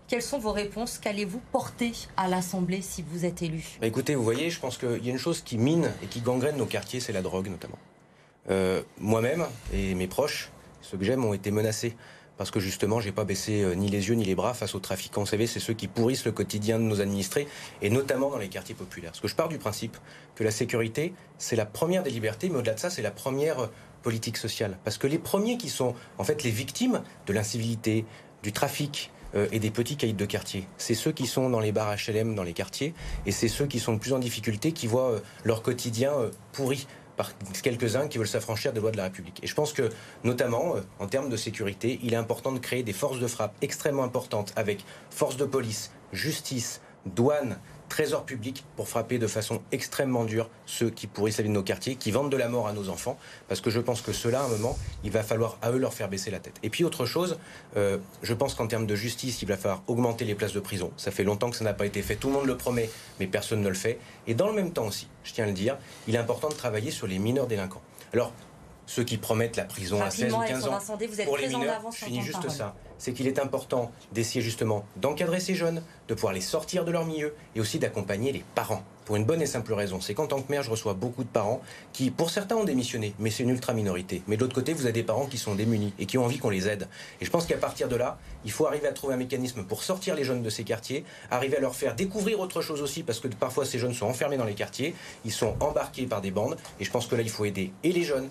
[0.08, 3.64] Quelles sont vos réponses Qu'allez-vous porter à l'Assemblée si vous êtes élu?
[3.80, 6.20] Bah Écoutez, vous voyez, je pense qu'il y a une chose qui mine et qui
[6.20, 7.78] gangrène nos quartiers, c'est la drogue notamment.
[8.48, 11.96] Euh, moi-même et mes proches, ceux que j'aime, ont été menacés
[12.36, 14.78] parce que justement, j'ai pas baissé euh, ni les yeux ni les bras face aux
[14.78, 15.22] trafiquants.
[15.22, 17.48] Vous savez, c'est ceux qui pourrissent le quotidien de nos administrés,
[17.82, 19.10] et notamment dans les quartiers populaires.
[19.12, 19.96] Parce que je pars du principe
[20.34, 23.60] que la sécurité, c'est la première des libertés, mais au-delà de ça, c'est la première
[23.60, 23.66] euh,
[24.02, 24.78] politique sociale.
[24.84, 28.04] Parce que les premiers qui sont en fait les victimes de l'incivilité,
[28.42, 30.66] du trafic, euh, et des petits caïds de quartier.
[30.78, 32.94] C'est ceux qui sont dans les bars HLM dans les quartiers
[33.26, 36.30] et c'est ceux qui sont le plus en difficulté qui voient euh, leur quotidien euh,
[36.52, 39.40] pourri par quelques-uns qui veulent s'affranchir des lois de la République.
[39.42, 39.88] Et je pense que,
[40.22, 44.04] notamment, en termes de sécurité, il est important de créer des forces de frappe extrêmement
[44.04, 47.58] importantes avec force de police, justice, douane,
[47.88, 51.62] trésor public pour frapper de façon extrêmement dure ceux qui pourrissent la vie de nos
[51.62, 53.18] quartiers, qui vendent de la mort à nos enfants,
[53.48, 55.94] parce que je pense que cela, à un moment, il va falloir à eux leur
[55.94, 56.54] faire baisser la tête.
[56.62, 57.38] Et puis autre chose,
[57.76, 60.90] euh, je pense qu'en termes de justice, il va falloir augmenter les places de prison.
[60.96, 63.26] Ça fait longtemps que ça n'a pas été fait, tout le monde le promet, mais
[63.26, 63.98] personne ne le fait.
[64.26, 65.78] Et dans le même temps aussi, je tiens à le dire,
[66.08, 67.82] il est important de travailler sur les mineurs délinquants.
[68.12, 68.32] Alors,
[68.86, 70.78] ceux qui promettent la prison à 16 ou 15 ans
[71.24, 75.54] pour les mineurs, je finis juste ça c'est qu'il est important d'essayer justement d'encadrer ces
[75.54, 78.82] jeunes, de pouvoir les sortir de leur milieu et aussi d'accompagner les parents.
[79.06, 81.28] Pour une bonne et simple raison, c'est qu'en tant que mère, je reçois beaucoup de
[81.28, 84.22] parents qui, pour certains, ont démissionné, mais c'est une ultra minorité.
[84.26, 86.38] Mais de l'autre côté, vous avez des parents qui sont démunis et qui ont envie
[86.38, 86.88] qu'on les aide.
[87.20, 89.84] Et je pense qu'à partir de là, il faut arriver à trouver un mécanisme pour
[89.84, 93.20] sortir les jeunes de ces quartiers, arriver à leur faire découvrir autre chose aussi, parce
[93.20, 96.56] que parfois ces jeunes sont enfermés dans les quartiers, ils sont embarqués par des bandes,
[96.80, 98.28] et je pense que là, il faut aider et les jeunes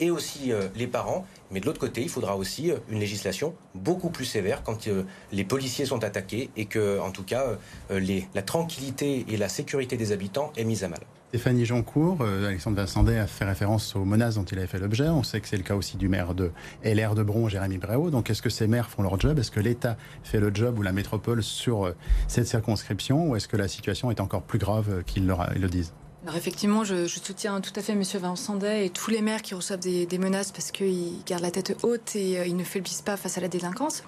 [0.00, 1.26] et aussi euh, les parents.
[1.50, 5.04] Mais de l'autre côté, il faudra aussi euh, une législation beaucoup plus sévère quand euh,
[5.32, 7.44] les policiers sont attaqués et que, en tout cas,
[7.90, 11.00] la tranquillité et la sécurité des habitants est mise à mal.
[11.28, 15.08] Stéphanie Joncourt, Alexandre Vincendet a fait référence aux menaces dont il avait fait l'objet.
[15.08, 16.50] On sait que c'est le cas aussi du maire de
[16.84, 18.10] LR de Bron, Jérémy Bréau.
[18.10, 19.38] Donc est-ce que ces maires font leur job?
[19.38, 21.92] Est-ce que l'État fait le job ou la métropole sur
[22.28, 23.30] cette circonscription?
[23.30, 25.92] Ou est-ce que la situation est encore plus grave qu'ils le disent?
[26.26, 28.02] Alors effectivement, je, soutiens tout à fait M.
[28.02, 32.16] Vincendet et tous les maires qui reçoivent des, menaces parce qu'ils gardent la tête haute
[32.16, 34.02] et euh, ils ne faiblissent pas face à la délinquance.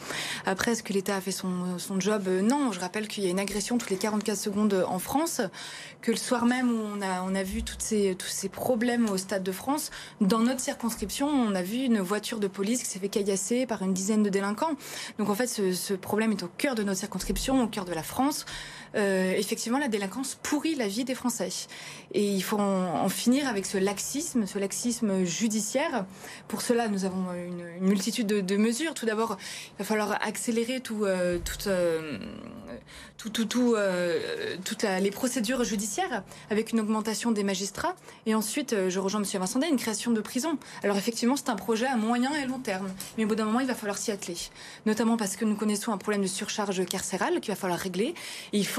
[0.44, 2.24] Après, est-ce que l'État a fait son, job?
[2.26, 5.42] Euh, Non, je rappelle qu'il y a une agression toutes les 44 secondes en France,
[6.02, 9.08] que le soir même où on a, on a vu toutes ces, tous ces problèmes
[9.08, 12.90] au Stade de France, dans notre circonscription, on a vu une voiture de police qui
[12.90, 14.74] s'est fait caillasser par une dizaine de délinquants.
[15.20, 17.94] Donc en fait, ce, ce problème est au cœur de notre circonscription, au cœur de
[17.94, 18.44] la France.
[18.94, 21.50] Euh, effectivement, la délinquance pourrit la vie des Français.
[22.12, 26.06] Et il faut en, finir avec ce laxisme, ce laxisme judiciaire.
[26.46, 28.94] Pour cela, nous avons une, multitude de, mesures.
[28.94, 32.18] Tout d'abord, il va falloir accélérer tout, euh, tout, euh,
[33.16, 33.30] tout
[34.64, 37.94] toutes les procédures judiciaires avec une augmentation des magistrats.
[38.26, 39.40] Et ensuite, je rejoins M.
[39.40, 40.58] Vincendet, une création de prisons.
[40.82, 42.88] Alors effectivement, c'est un projet à moyen et long terme.
[43.16, 44.36] Mais au bout d'un moment, il va falloir s'y atteler.
[44.86, 48.14] Notamment parce que nous connaissons un problème de surcharge carcérale qu'il va falloir régler.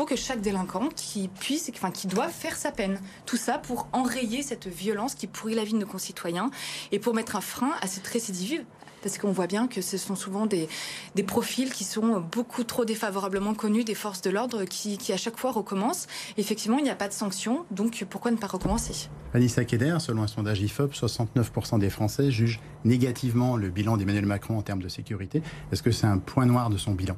[0.06, 3.00] Que chaque délinquant qui puisse, enfin, qui doit faire sa peine.
[3.26, 6.52] Tout ça pour enrayer cette violence qui pourrit la vie de nos concitoyens
[6.92, 8.64] et pour mettre un frein à cette récidive
[9.02, 10.68] parce qu'on voit bien que ce sont souvent des,
[11.16, 15.18] des, profils qui sont beaucoup trop défavorablement connus des forces de l'ordre qui, qui, à
[15.18, 16.08] chaque fois recommencent.
[16.38, 19.10] Effectivement, il n'y a pas de sanction, donc pourquoi ne pas recommencer?
[19.34, 24.58] Anissa Keder, selon un sondage IFOP, 69% des Français jugent négativement le bilan d'Emmanuel Macron
[24.58, 25.42] en termes de sécurité.
[25.72, 27.16] Est-ce que c'est un point noir de son bilan?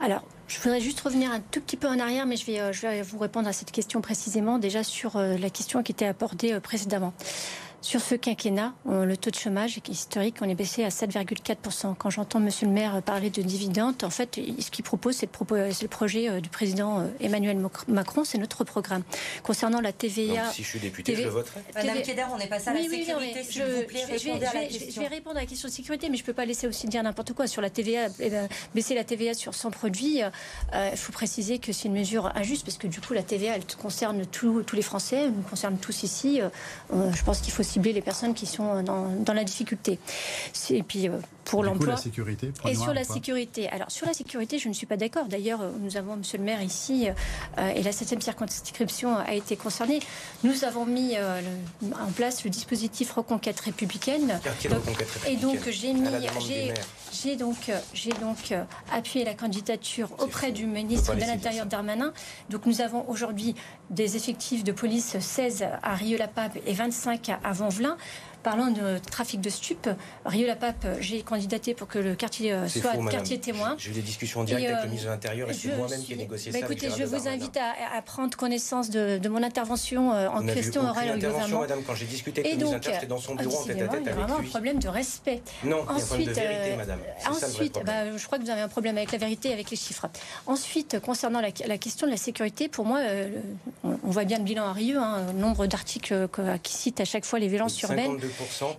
[0.00, 3.02] Alors, je voudrais juste revenir un tout petit peu en arrière, mais je vais, euh,
[3.02, 6.60] vous répondre à cette question précisément, déjà sur euh, la question qui était abordée euh,
[6.60, 7.12] précédemment.
[7.82, 11.94] Sur ce quinquennat, le taux de chômage est historique, on est baissé à 7,4%.
[11.96, 15.88] Quand j'entends Monsieur le maire parler de dividendes, en fait, ce qu'il propose, c'est le,
[15.88, 17.58] projet euh, du président euh, Emmanuel
[17.88, 19.02] Macron, c'est notre programme.
[19.42, 20.50] Concernant la TVA...
[20.52, 21.60] si je suis député, je le voterai.
[21.74, 24.64] Madame Keder, on est passé à la sécurité, s'il vous plaît, je, vais, à la
[24.66, 24.90] question.
[24.94, 26.86] je vais répondre à la question de sécurité, mais je ne peux pas laisser aussi
[26.86, 27.46] dire n'importe quoi.
[27.46, 31.58] Sur la TVA, eh ben, baisser la TVA sur 100 produits, euh, il faut préciser
[31.58, 34.82] que c'est une mesure injuste, parce que du coup, la TVA, elle concerne tous les
[34.82, 36.40] Français, elle nous concerne tous ici.
[36.92, 39.98] je pense qu'il faut cibler les personnes qui sont dans, dans la difficulté.
[40.70, 41.94] Et puis euh, pour l'emploi.
[41.94, 42.52] la sécurité.
[42.66, 43.68] Et sur la sécurité.
[43.68, 45.26] Alors sur la sécurité, je ne suis pas d'accord.
[45.26, 47.08] D'ailleurs, euh, nous avons Monsieur le Maire ici
[47.58, 50.00] euh, et la 7e circonscription a été concernée.
[50.44, 54.40] Nous avons mis en place le dispositif Reconquête républicaine.
[55.26, 56.08] et donc j'ai mis,
[57.22, 58.54] j'ai donc, j'ai donc
[58.92, 62.12] appuyé la candidature auprès du ministre de l'Intérieur Darmanin.
[62.50, 63.54] Donc nous avons aujourd'hui
[63.90, 67.96] des effectifs de police 16 à Rieux-la-Pape et 25 à Vanvelin.
[68.46, 69.88] Parlant de trafic de stupes,
[70.24, 73.74] Rieux-la-Pape, j'ai candidaté pour que le quartier euh, soit quartier témoin.
[73.76, 76.00] J'ai eu des discussions en direct avec le euh, ministre de l'Intérieur et c'est moi-même
[76.00, 76.64] qui ai négocié bah, ça.
[76.64, 81.14] Écoutez, je vous invite à, prendre connaissance de, mon intervention euh, en question orale au
[81.14, 81.62] gouvernement.
[81.62, 83.88] madame, quand j'ai discuté avec le ministre de l'Intérieur, dans son bureau en tête à
[83.88, 84.04] tête avec lui.
[84.04, 85.42] Il y a vraiment un problème de respect.
[85.64, 87.00] Non, il y a un problème de vérité, madame.
[87.28, 89.76] Ensuite, bah, je crois que vous avez un problème avec la vérité et avec les
[89.76, 90.06] chiffres.
[90.46, 93.00] Ensuite, concernant la, question de la sécurité, pour moi,
[93.82, 96.28] on voit bien le bilan à Rieux, hein, nombre d'articles
[96.62, 98.20] qui citent à chaque fois les violences urbaines.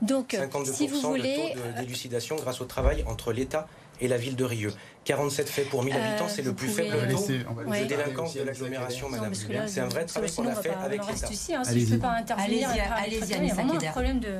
[0.02, 3.68] Donc, 52% si vous voulez, de taux euh, d'élucidation grâce au travail entre l'État
[4.00, 4.74] et la ville de Rieux.
[5.06, 9.10] 47 faits pour 1000 euh, habitants, c'est le plus faible taux de délinquance de l'agglomération,
[9.10, 11.28] Madame C'est un vrai travail qu'on a fait avec l'État.
[11.28, 14.40] Hein, si je ne peux pas intervenir, il y a vraiment un problème de,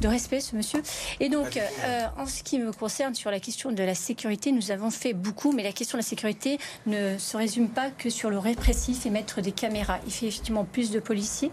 [0.00, 0.82] de, respect, ce monsieur.
[1.20, 4.70] Et donc, euh, en ce qui me concerne sur la question de la sécurité, nous
[4.70, 8.30] avons fait beaucoup, mais la question de la sécurité ne se résume pas que sur
[8.30, 9.98] le répressif et mettre des caméras.
[10.06, 11.50] Il fait effectivement plus de policiers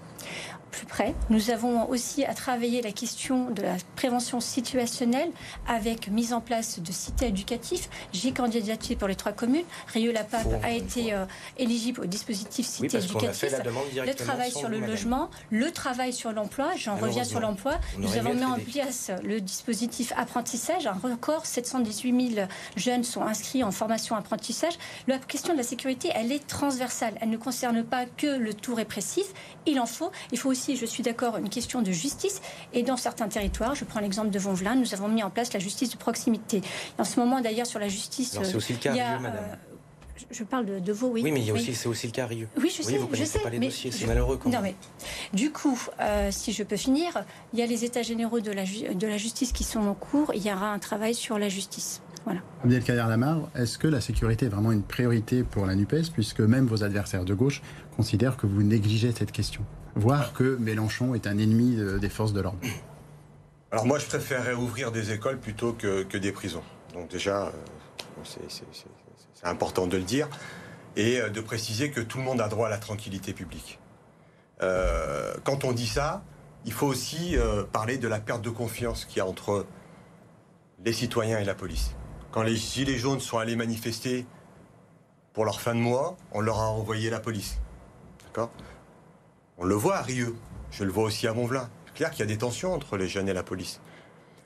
[0.73, 1.13] plus près.
[1.29, 5.29] Nous avons aussi à travailler la question de la prévention situationnelle
[5.67, 7.89] avec mise en place de cités éducatifs.
[8.11, 9.65] J'ai candidaté pour les trois communes.
[9.93, 11.25] Rieux-la-Pape a été euh,
[11.57, 13.55] éligible au dispositif cité éducatif.
[13.95, 16.71] Le travail sur le logement, le travail sur l'emploi.
[16.75, 17.73] J'en reviens sur l'emploi.
[17.99, 20.87] Nous avons mis en place le dispositif apprentissage.
[20.87, 24.73] Un record, 718 000 jeunes sont inscrits en formation apprentissage.
[25.07, 27.13] La question de la sécurité, elle est transversale.
[27.21, 29.27] Elle ne concerne pas que le tout répressif.
[29.65, 30.11] Il en faut.
[30.31, 32.41] Il faut aussi, je suis d'accord, une question de justice.
[32.73, 35.59] Et dans certains territoires, je prends l'exemple de Vonvelin, nous avons mis en place la
[35.59, 36.61] justice de proximité.
[36.97, 39.43] en ce moment, d'ailleurs, sur la justice, c'est aussi le cas, a, madame.
[39.51, 39.55] Euh,
[40.31, 41.21] je parle de, de, oui.
[41.23, 42.47] Oui, mais il y a aussi, c'est aussi le cas Rieux.
[42.57, 43.39] Oui, je sais, vous je sais.
[43.39, 44.37] pas les dossiers, c'est malheureux.
[44.37, 44.75] Quand non, mais
[45.33, 48.63] du coup, euh, si je peux finir, il y a les états généraux de la,
[48.63, 50.31] de la justice qui sont en cours.
[50.35, 52.01] Il y aura un travail sur la justice.
[52.25, 52.39] Voilà.
[52.63, 56.65] Abdelkader Lamar, est-ce que la sécurité est vraiment une priorité pour la NUPES, puisque même
[56.65, 57.61] vos adversaires de gauche
[57.95, 59.61] considèrent que vous négligez cette question
[59.95, 62.57] Voire que Mélenchon est un ennemi des forces de l'ordre
[63.73, 66.61] Alors moi, je préférerais ouvrir des écoles plutôt que, que des prisons.
[66.93, 67.51] Donc déjà, euh,
[68.23, 70.29] c'est important de le dire.
[70.95, 73.79] Et euh, de préciser que tout le monde a droit à la tranquillité publique.
[74.61, 76.23] Euh, quand on dit ça,
[76.65, 77.35] il faut aussi
[77.73, 79.65] parler de la perte de confiance qu'il y a entre
[80.85, 81.95] les citoyens et la police.
[82.31, 84.25] Quand les Gilets jaunes sont allés manifester
[85.33, 87.59] pour leur fin de mois, on leur a envoyé la police.
[88.33, 88.49] D'accord
[89.59, 90.35] On le voit à Rieux.
[90.71, 91.69] Je le vois aussi à Montvelin.
[91.85, 93.79] C'est clair qu'il y a des tensions entre les jeunes et la police.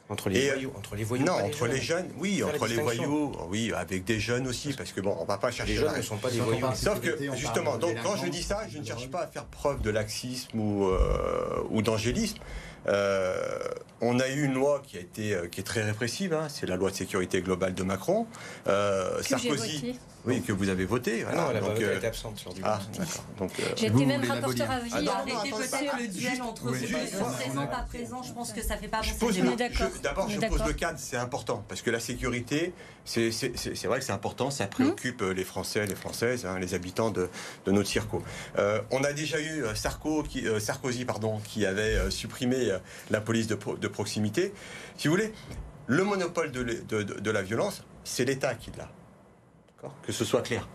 [0.10, 3.74] Entre les, voyous, entre les voyous Non, entre les jeunes, oui, entre les voyous, oui,
[3.74, 5.74] avec des jeunes aussi, parce que bon, on va pas chercher.
[5.74, 6.66] Les jeunes ne sont pas des voyous.
[6.76, 9.82] Sauf que, justement, donc quand je dis ça, je ne cherche pas à faire preuve
[9.82, 12.40] de laxisme ou, euh, ou d'angélisme.
[12.88, 13.60] Euh,
[14.02, 16.66] on a eu une loi qui a été euh, qui est très répressive, hein, c'est
[16.66, 18.28] la loi de sécurité globale de Macron.
[18.68, 21.24] Euh, Sarkozy, oui, que vous avez voté.
[21.24, 21.42] Voilà.
[21.42, 21.98] Non, elle donc, euh...
[21.98, 22.62] été absente sur du.
[22.64, 23.24] Ah, d'accord.
[23.40, 23.64] Donc, euh...
[23.76, 24.92] J'étais même rapporteur à vie.
[24.94, 28.24] Ah, Arrêtez peut-être le duel entre ceux qui sont présents, pas présents.
[28.24, 31.64] Je pense que ça fait pas avancer le D'abord, je pose le cadre, c'est important
[31.68, 32.74] parce que la sécurité,
[33.06, 33.30] c'est
[33.86, 35.32] vrai que c'est important, ça préoccupe hum.
[35.32, 37.30] les Français, les Françaises, hein, les habitants de,
[37.66, 38.22] de notre circo.
[38.58, 42.72] Euh, on a déjà eu Sarko, qui, Sarkozy, pardon, qui avait supprimé
[43.10, 44.54] la police de, de proximité.
[44.98, 45.34] Si vous voulez,
[45.88, 48.90] le monopole de, de, de la violence, c'est l'État qui l'a.
[50.04, 50.68] Que ce soit clair.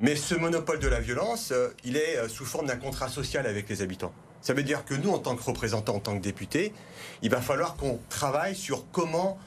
[0.00, 3.46] Mais ce monopole de la violence, euh, il est euh, sous forme d'un contrat social
[3.46, 4.12] avec les habitants.
[4.40, 6.72] Ça veut dire que nous, en tant que représentants, en tant que députés,
[7.20, 9.38] il va falloir qu'on travaille sur comment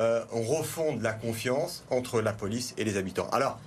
[0.00, 3.28] euh, on refonde la confiance entre la police et les habitants.
[3.30, 3.60] Alors,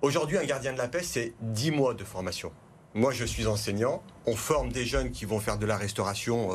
[0.00, 2.52] aujourd'hui, un gardien de la paix, c'est 10 mois de formation.
[2.94, 4.00] Moi, je suis enseignant.
[4.26, 6.50] On forme des jeunes qui vont faire de la restauration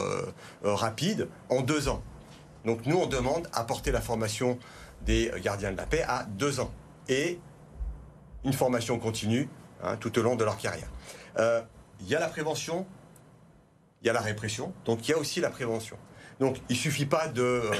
[0.63, 2.01] rapide en deux ans.
[2.65, 4.57] Donc, nous, on demande à porter la formation
[5.01, 6.71] des gardiens de la paix à deux ans
[7.09, 7.39] et
[8.43, 9.49] une formation continue
[9.81, 10.89] hein, tout au long de leur carrière.
[11.37, 11.61] Euh,
[12.01, 12.85] il y a la prévention,
[14.01, 15.97] il y a la répression, donc il y a aussi la prévention.
[16.39, 17.71] Donc il suffit pas de, euh,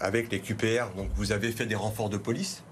[0.00, 2.62] avec les QPR, donc vous avez fait des renforts de police.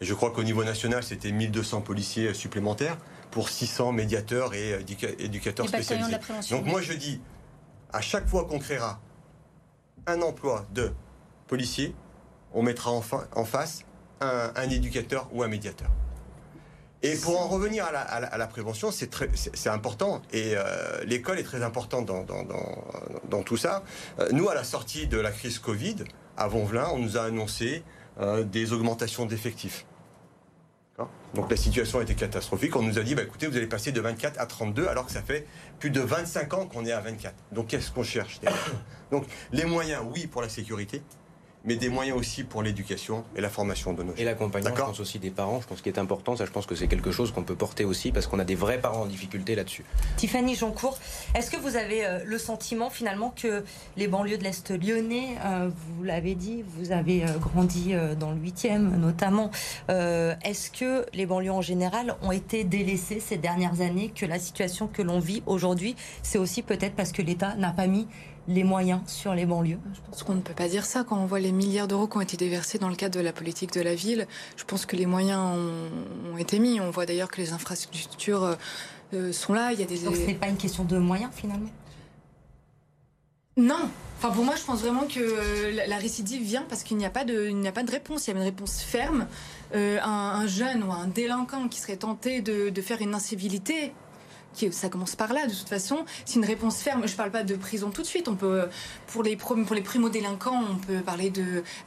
[0.00, 2.98] Et je crois qu'au niveau national, c'était 1200 policiers supplémentaires
[3.30, 4.84] pour 600 médiateurs et
[5.18, 6.16] éducateurs spécialisés.
[6.50, 7.20] Donc moi je dis,
[7.92, 9.00] à chaque fois qu'on créera
[10.06, 10.92] un emploi de
[11.46, 11.94] policiers,
[12.52, 13.02] on mettra en,
[13.36, 13.84] en face
[14.22, 15.88] un, éducateur ou un médiateur.
[17.04, 20.22] Et pour en revenir à la, prévention, c'est important.
[20.32, 22.24] Et euh, l'école est très importante dans,
[23.28, 23.82] dans, tout ça.
[24.20, 25.96] Euh, nous, à la sortie de la crise Covid,
[26.36, 27.82] à Vonvelin, on nous a annoncé
[28.20, 29.84] euh, des augmentations d'effectifs.
[31.34, 32.76] Donc la situation était catastrophique.
[32.76, 35.12] On nous a dit, bah, écoutez, vous allez passer de 24 à 32, alors que
[35.12, 35.46] ça fait
[35.78, 37.34] plus de 25 ans qu'on est à 24.
[37.52, 38.40] Donc qu'est-ce qu'on cherche
[39.10, 41.02] Donc les moyens, oui, pour la sécurité,
[41.64, 45.00] mais des moyens aussi pour l'éducation et la formation de nos Et l'accompagnement, je pense
[45.00, 47.32] aussi des parents, je pense qu'il est important, ça je pense que c'est quelque chose
[47.32, 49.84] qu'on peut porter aussi parce qu'on a des vrais parents en difficulté là-dessus.
[50.16, 50.98] Tiffany Joncourt,
[51.34, 53.64] est-ce que vous avez euh, le sentiment finalement que
[53.96, 58.38] les banlieues de l'Est lyonnais, euh, vous l'avez dit, vous avez euh, grandi dans le
[58.38, 59.50] 8e notamment,
[59.88, 64.86] est-ce que les banlieues en général ont été délaissées ces dernières années, que la situation
[64.86, 68.06] que l'on vit aujourd'hui, c'est aussi peut-être parce que l'État n'a pas mis
[68.48, 71.26] les moyens sur les banlieues Je pense qu'on ne peut pas dire ça quand on
[71.26, 73.80] voit les milliards d'euros qui ont été déversés dans le cadre de la politique de
[73.80, 74.26] la ville.
[74.56, 75.40] Je pense que les moyens
[76.32, 76.80] ont, été mis.
[76.80, 78.54] On voit d'ailleurs que les infrastructures euh,
[79.14, 79.72] euh, sont là.
[79.72, 79.98] Il y a des...
[79.98, 81.70] Donc ce n'est pas une question de moyens finalement?
[83.56, 83.88] Non.
[84.18, 87.10] Enfin, pour moi, je pense vraiment que euh, la récidive vient parce qu'il n'y a,
[87.10, 88.26] pas de, il n'y a pas de réponse.
[88.26, 89.26] Il y a une réponse ferme.
[89.74, 93.92] un, jeune ou un délinquant qui serait tenté de, de faire une incivilité,
[94.70, 95.46] ça commence par là.
[95.46, 97.06] De toute façon, c'est une réponse ferme.
[97.06, 98.28] Je ne parle pas de prison tout de suite.
[98.28, 98.68] On peut,
[99.08, 99.38] pour les,
[99.74, 101.32] les primo-délinquants, on peut parler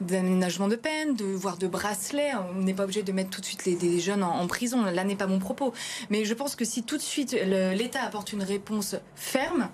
[0.02, 2.32] d'aménagement de peine, de, voire de bracelet.
[2.56, 4.84] On n'est pas obligé de mettre tout de suite les, jeunes en, prison.
[4.84, 5.74] Là n'est pas mon propos.
[6.10, 9.70] Mais je pense que si tout de suite l'État apporte une réponse ferme,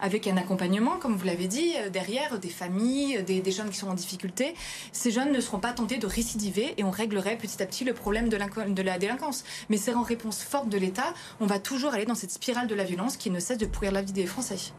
[0.00, 3.76] avec un accompagnement, comme vous l'avez dit, euh, derrière des familles, des, des, jeunes qui
[3.76, 4.54] sont en difficulté.
[4.92, 7.94] Ces jeunes ne seront pas tentés de récidiver et on réglerait petit à petit le
[7.94, 9.44] problème de, la délinquance.
[9.68, 12.74] Mais c'est en réponse forte de l'État, on va toujours aller dans cette spirale de
[12.74, 14.72] la violence qui ne cesse de pourrir la vie des Français.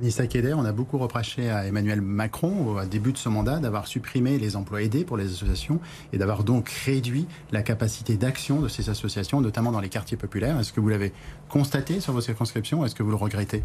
[0.00, 3.88] Nissa Keder, on a beaucoup reproché à Emmanuel Macron, au début de ce mandat, d'avoir
[3.88, 5.80] supprimé les emplois aidés pour les associations
[6.12, 10.58] et d'avoir donc réduit la capacité d'action de ces associations, notamment dans les quartiers populaires.
[10.60, 11.12] Est-ce que vous l'avez
[11.48, 13.64] constaté sur vos circonscriptions Est-ce que vous le regrettez?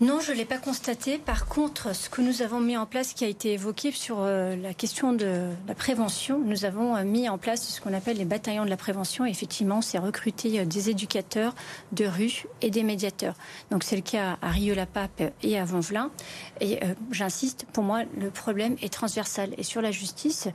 [0.00, 1.18] Non, je ne l'ai pas constaté.
[1.18, 4.54] Par contre, ce que nous avons mis en place, qui a été évoqué sur euh,
[4.54, 8.24] la question de la prévention, nous avons euh, mis en place ce qu'on appelle les
[8.24, 9.24] bataillons de la prévention.
[9.24, 11.52] effectivement, c'est recruter euh, des éducateurs
[11.90, 13.34] de rue et des médiateurs.
[13.72, 16.12] Donc c'est le cas à Rieux-la-Pape et à Vonvelin.
[16.60, 16.78] Et
[17.10, 19.50] j'insiste, pour moi, le problème est transversal.
[19.58, 20.48] Et sur la justice,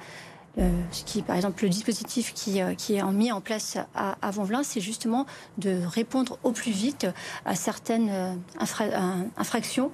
[0.57, 4.31] ce qui, par exemple, le dispositif qui, euh, qui est mis en place à, à
[4.63, 5.25] c'est justement
[5.57, 7.07] de répondre au plus vite
[7.45, 8.33] à certaines euh,
[9.37, 9.91] infractions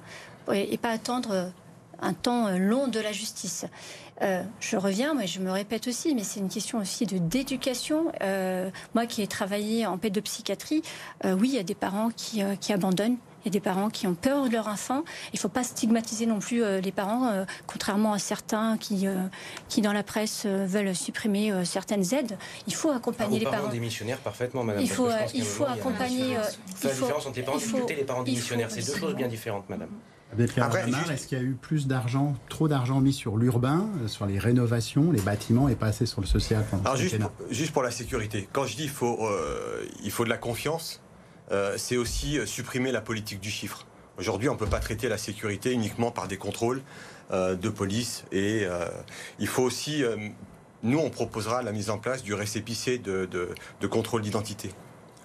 [0.52, 1.52] et, pas attendre
[2.00, 3.66] un temps long de la justice.
[4.20, 8.10] je reviens, moi je me répète aussi, mais c'est une question aussi de d'éducation.
[8.94, 10.82] moi qui ai travaillé en pédopsychiatrie,
[11.24, 14.06] oui, il y a des parents qui, qui abandonnent il y a des parents qui
[14.06, 15.04] ont peur de leur enfant.
[15.32, 19.06] Il ne faut pas stigmatiser non plus euh, les parents, euh, contrairement à certains qui,
[19.06, 19.14] euh,
[19.68, 22.36] qui dans la presse veulent supprimer certaines aides.
[22.66, 23.68] Il faut accompagner les parents.
[23.68, 24.82] démissionnaires parfaitement, madame.
[24.82, 26.30] Il faut, il faut accompagner.
[26.30, 28.70] Il la différence entre les parents et les parents démissionnaires.
[28.70, 29.88] C'est deux choses bien différentes, madame.
[30.58, 34.38] Après, est-ce qu'il y a eu plus d'argent, trop d'argent mis sur l'urbain, sur les
[34.38, 37.90] rénovations, les bâtiments et pas assez sur le social Alors juste pour, juste pour, la
[37.90, 39.28] sécurité, quand je dis qu'il faut,
[40.04, 41.00] il faut de la confiance,
[41.50, 43.86] euh, c'est aussi euh, supprimer la politique du chiffre.
[44.18, 46.82] Aujourd'hui, on ne peut pas traiter la sécurité uniquement par des contrôles
[47.32, 48.66] euh, de police et
[49.38, 50.04] il faut aussi,
[50.82, 53.48] nous, on proposera la mise en place du récépissé de,
[53.88, 54.70] contrôle d'identité.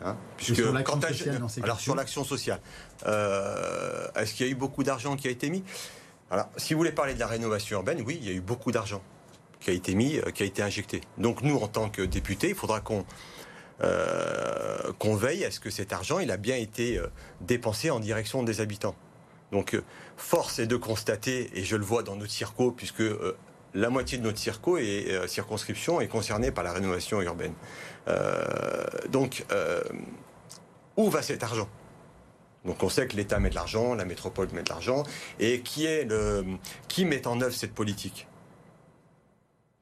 [0.03, 2.59] Hein, puisque sur l'action sociale, alors sur l'action sociale,
[3.05, 5.63] est-ce qu'il y a eu beaucoup d'argent qui a été mis?
[6.31, 8.71] Alors, si vous voulez parler de la rénovation urbaine, oui, il y a eu beaucoup
[8.71, 9.01] d'argent
[9.59, 11.01] qui a été mis, qui a été injecté.
[11.17, 13.05] Donc nous, en tant que députés, il faudra qu'on
[13.81, 17.07] euh, qu'on veille à ce que cet argent il a bien été euh,
[17.41, 18.95] dépensé en direction des habitants.
[19.51, 19.81] Donc euh,
[20.15, 23.03] force est de constater, et je le vois dans notre circo, puisque
[23.73, 27.53] la moitié de notre circo et circonscription est concernée par la rénovation urbaine.
[29.09, 29.45] donc
[30.95, 31.67] où va cet argent?
[32.63, 35.03] Donc on sait que l'État met de l'argent, la métropole met de l'argent,
[35.39, 35.85] et qui
[36.87, 38.27] qui met en œuvre cette politique?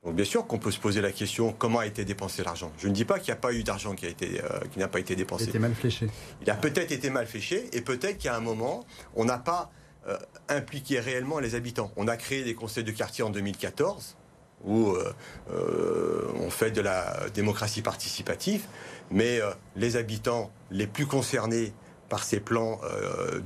[0.03, 2.71] Donc bien sûr qu'on peut se poser la question comment a été dépensé l'argent?
[2.77, 4.79] Je ne dis pas qu'il n'y a pas eu d'argent qui a été euh, qui
[4.79, 5.45] n'a pas été dépensé.
[5.45, 6.07] Il a été mal fléché.
[6.41, 8.85] Il a peut-être été mal fléché et peut-être qu'à un moment
[9.15, 9.71] on n'a pas
[10.07, 10.17] euh,
[10.49, 11.91] impliqué réellement les habitants.
[11.95, 14.17] On a créé des conseils de quartier en 2014
[14.65, 18.65] où euh, on fait de la démocratie participative,
[19.11, 19.41] mais
[19.75, 21.73] les habitants les plus concernés
[22.07, 22.79] par ces plans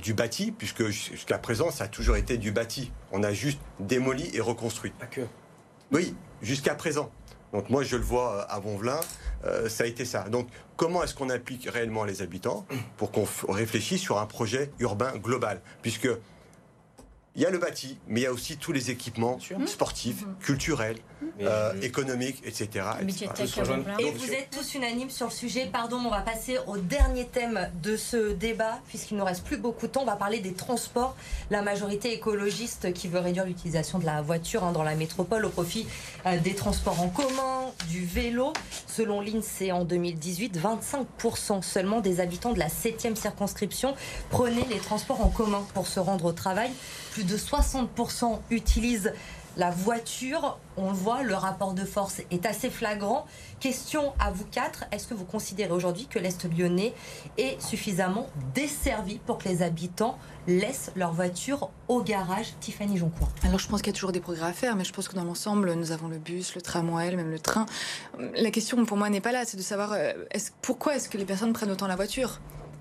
[0.00, 2.92] du bâti, puisque jusqu'à présent ça a toujours été du bâti.
[3.10, 4.92] On a juste démoli et reconstruit.
[4.92, 5.22] Pas que.
[5.90, 7.10] Oui, jusqu'à présent.
[7.52, 9.00] Donc moi je le vois à Vonvelin,
[9.44, 10.28] euh, ça a été ça.
[10.28, 12.66] Donc comment est-ce qu'on implique réellement les habitants
[12.96, 15.60] pour qu'on réfléchisse sur un projet urbain global?
[15.82, 16.08] Puisque
[17.38, 20.34] il y a le bâti, mais il y a aussi tous les équipements sportifs, mmh.
[20.40, 20.96] culturels,
[21.40, 22.84] euh, économiques, etc.
[24.00, 25.68] Et vous êtes tous unanimes sur le sujet.
[25.72, 29.56] Pardon, on va passer au dernier thème de ce débat, puisqu'il ne nous reste plus
[29.56, 30.02] beaucoup de temps.
[30.02, 31.16] On va parler des transports.
[31.50, 35.50] La majorité écologiste qui veut réduire l'utilisation de la voiture hein, dans la métropole au
[35.50, 35.86] profit
[36.26, 38.52] euh, des transports en commun, du vélo.
[38.88, 43.94] Selon l'INSEE, en 2018, 25% seulement des habitants de la 7e circonscription
[44.30, 46.70] prenaient les transports en commun pour se rendre au travail.
[47.12, 49.12] Plus de 60% utilisent
[49.58, 53.26] la voiture, on voit, le rapport de force est assez flagrant.
[53.58, 56.94] Question à vous quatre, est-ce que vous considérez aujourd'hui que l'Est lyonnais
[57.38, 60.16] est suffisamment desservi pour que les habitants
[60.46, 62.54] laissent leur voiture au garage?
[62.60, 63.30] Tiffany Joncourt.
[63.42, 65.16] Alors je pense qu'il y a toujours des progrès à faire, mais je pense que
[65.16, 67.66] dans l'ensemble, nous avons le bus, le tramway, même le train.
[68.36, 70.12] La question pour moi n'est pas là, c'est de savoir euh,
[70.62, 72.38] pourquoi est-ce que les personnes prennent autant la voiture?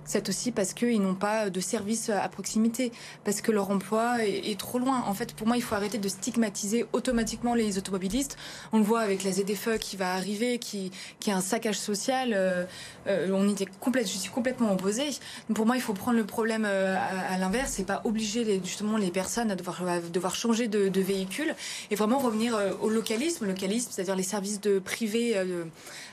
[0.07, 2.91] C'est aussi parce qu'ils n'ont pas de service à proximité,
[3.25, 5.03] parce que leur emploi est, trop loin.
[5.05, 8.37] En fait, pour moi, il faut arrêter de stigmatiser automatiquement les automobilistes.
[8.71, 10.91] On le voit avec la ZFE qui va arriver, qui,
[11.27, 12.31] est un saccage social.
[12.33, 12.63] Euh,
[13.07, 15.09] euh, on était complète, je suis complètement opposée.
[15.53, 16.95] Pour moi, il faut prendre le problème euh,
[17.29, 21.53] à, l'inverse et pas obliger justement les personnes à devoir, changer de, véhicule
[21.91, 25.37] et vraiment revenir au localisme, localisme, c'est-à-dire les services de privé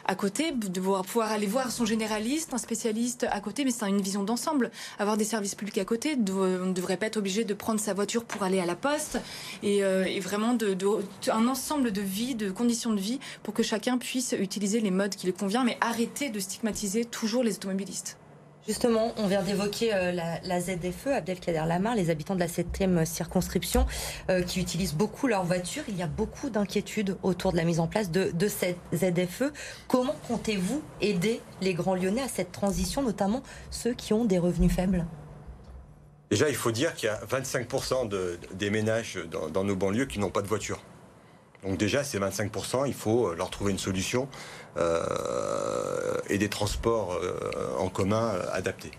[0.06, 4.22] à côté, de pouvoir aller voir son généraliste, un spécialiste à côté, mais une vision
[4.22, 4.70] d'ensemble.
[4.98, 7.94] Avoir des services publics à côté, on ne devrait pas être obligé de prendre sa
[7.94, 9.18] voiture pour aller à la poste,
[9.62, 9.82] et,
[10.20, 10.76] vraiment de,
[11.30, 15.14] un ensemble de vie, de conditions de vie, pour que chacun puisse utiliser les modes
[15.14, 18.16] qui lui convient, mais arrêter de stigmatiser toujours les automobilistes.
[18.66, 23.84] Justement, on vient d'évoquer euh, la, ZFE, Abdelkader Lamar, les habitants de la 7e circonscription
[24.30, 25.82] euh, qui utilisent beaucoup leur voiture.
[25.88, 29.52] Il y a beaucoup d'inquiétudes autour de la mise en place de, cette ZFE.
[29.86, 34.72] Comment comptez-vous aider les Grands Lyonnais à cette transition, notamment ceux qui ont des revenus
[34.72, 35.04] faibles?
[36.30, 38.08] Déjà, il faut dire qu'il y a 25%
[38.54, 39.18] des ménages
[39.52, 40.80] dans nos banlieues qui n'ont pas de voiture.
[41.64, 44.28] Donc déjà, ces 25%, il faut leur trouver une solution
[44.76, 45.04] euh,
[46.28, 48.92] et des transports euh, en commun euh, adaptés.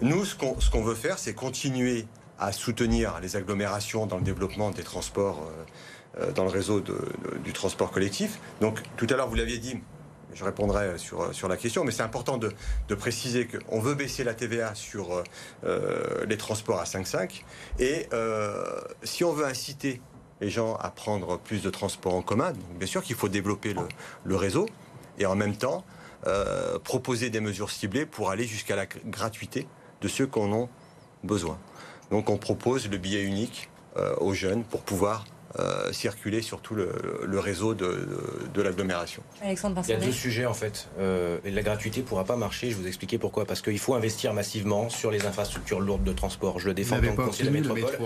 [0.00, 2.06] nous, ce qu'on veut faire, c'est continuer
[2.38, 5.48] à soutenir les agglomérations dans le développement des transports
[6.34, 8.40] dans le réseau du transport collectif.
[8.60, 9.80] Donc tout à l'heure, vous l'aviez dit,
[10.34, 14.74] je répondrai sur, la question, mais c'est important de préciser qu'on veut baisser la TVA
[14.74, 15.22] sur
[16.26, 17.44] les transports à 5,5.
[17.78, 18.08] Et
[19.04, 20.00] si on veut inciter
[20.40, 22.52] les gens à prendre plus de transports en commun.
[22.78, 23.74] bien sûr qu'il faut développer
[24.24, 24.66] le, réseau
[25.18, 25.84] et en même temps
[26.26, 29.66] euh, proposer des mesures ciblées pour aller jusqu'à la gratuité
[30.00, 30.68] de ceux qui en ont
[31.22, 31.58] besoin.
[32.10, 35.24] Donc on propose le billet unique euh, aux jeunes pour pouvoir
[35.60, 39.22] euh, circuler sur tout le, réseau de, l'agglomération.
[39.40, 40.88] Alexandre Il y a deux sujets en fait.
[40.98, 43.44] Euh, la gratuité ne pourra pas marcher, je vais vous expliquer pourquoi.
[43.44, 46.58] Parce qu'il faut investir massivement sur les infrastructures lourdes de transport.
[46.58, 47.98] Je le défends comme conseiller de la métropole.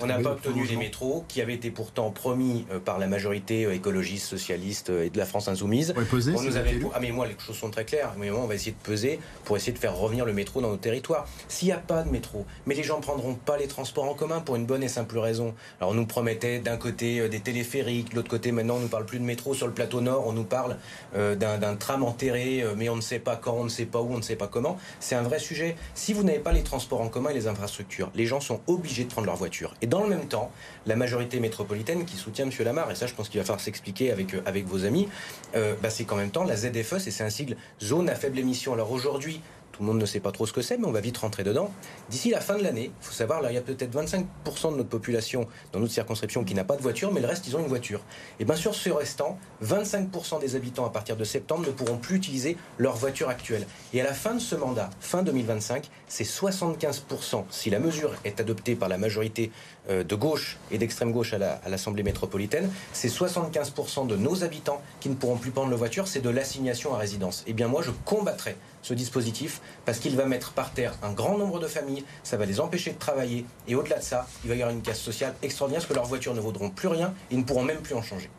[0.00, 3.70] On n'a pas obtenu les métros, qui avaient été pourtant promis euh, par la majorité
[3.70, 5.92] écologiste, socialiste et de la France insoumise.
[5.96, 6.80] on nous avait...
[6.94, 8.14] Ah mais moi les choses sont très claires.
[8.18, 10.78] Mais on va essayer de peser pour essayer de faire revenir le métro dans nos
[10.78, 11.26] territoires.
[11.48, 14.14] S'il n'y a pas de métro, mais les gens ne prendront pas les transports en
[14.14, 15.54] commun pour une bonne et simple raison.
[15.80, 18.88] Alors on nous promettait d'un côté euh, des téléphériques, de l'autre côté maintenant on ne
[18.88, 20.76] parle plus de métro sur le plateau nord, on nous parle
[21.16, 24.00] euh, d'un tram enterré, euh, mais on ne sait pas quand, on ne sait pas
[24.00, 24.78] où, on ne sait pas comment.
[25.00, 25.76] C'est un vrai sujet.
[25.94, 29.04] Si vous n'avez pas les transports en commun et les infrastructures, les gens sont obligés
[29.04, 29.74] de prendre leur voiture.
[29.82, 30.50] Et dans le même temps,
[30.86, 32.52] la majorité métropolitaine qui soutient M.
[32.64, 35.08] Lamar, et ça je pense qu'il va falloir s'expliquer avec, avec vos amis,
[35.54, 38.72] bah, c'est qu'en même temps la ZFE, c'est un sigle zone à faible émission.
[38.72, 39.40] Alors aujourd'hui,
[39.74, 41.42] tout le monde ne sait pas trop ce que c'est, mais on va vite rentrer
[41.42, 41.68] dedans.
[42.08, 44.76] D'ici la fin de l'année, il faut savoir, là, il y a peut-être 25% de
[44.76, 47.58] notre population dans notre circonscription qui n'a pas de voiture, mais le reste, ils ont
[47.58, 48.00] une voiture.
[48.38, 52.16] Et bien sûr, ce restant, 25% des habitants à partir de septembre ne pourront plus
[52.16, 53.66] utiliser leur voiture actuelle.
[53.92, 58.38] Et à la fin de ce mandat, fin 2025, c'est 75%, si la mesure est
[58.38, 59.50] adoptée par la majorité
[59.90, 65.08] euh, de gauche et d'extrême gauche à l'Assemblée métropolitaine, c'est 75% de nos habitants qui
[65.08, 67.40] ne pourront plus prendre leur voiture, c'est de l'assignation à résidence.
[67.40, 71.12] Et eh bien moi, je combattrai ce dispositif parce qu'il va mettre par terre un
[71.12, 74.50] grand nombre de familles, ça va les empêcher de travailler et au-delà de ça, il
[74.50, 77.14] va y avoir une casse sociale extraordinaire parce que leurs voitures ne vaudront plus rien
[77.30, 78.30] et ne pourront même plus en changer.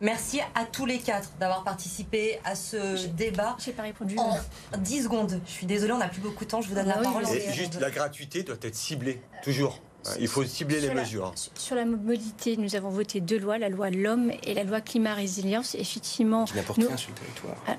[0.00, 3.56] Merci à tous les quatre d'avoir participé à ce débat.
[3.62, 4.16] J'ai pas répondu.
[4.18, 5.40] En 10 secondes.
[5.44, 6.62] Je suis désolée, on n'a plus beaucoup de temps.
[6.62, 7.24] Je vous donne la ah parole.
[7.28, 9.82] Et juste, la gratuité doit être ciblée, toujours.
[10.18, 11.34] Il faut cibler les mesures.
[11.54, 15.12] Sur la mobilité, nous avons voté deux lois, la loi L'Homme et la loi Climat
[15.12, 15.74] Résilience.
[15.74, 16.46] Effectivement.
[16.46, 17.56] Qui n'apporte rien sur le territoire.
[17.68, 17.76] Ah,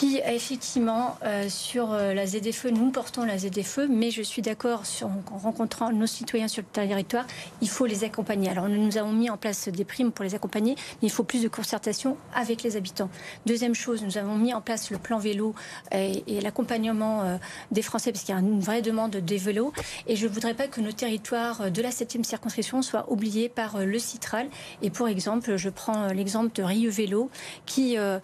[0.00, 4.82] qui effectivement euh, sur euh, la ZFE, nous portons la ZFE, mais je suis d'accord
[5.02, 7.26] en rencontrant nos citoyens sur le territoire,
[7.60, 8.48] il faut les accompagner.
[8.48, 11.42] Alors nous avons mis en place des primes pour les accompagner, mais il faut plus
[11.42, 13.10] de concertation avec les habitants.
[13.44, 15.54] Deuxième chose, nous avons mis en place le plan vélo
[15.92, 17.36] et, l'accompagnement euh,
[17.70, 19.74] des Français, parce qu'il y a une vraie demande des vélos,
[20.06, 23.84] et je ne voudrais pas que nos territoires de la 7e circonscription soient oubliés par
[23.84, 24.48] le Citral.
[24.80, 27.28] Et pour exemple, je prends l'exemple de Rieux Vélo,
[27.66, 28.18] qui euh,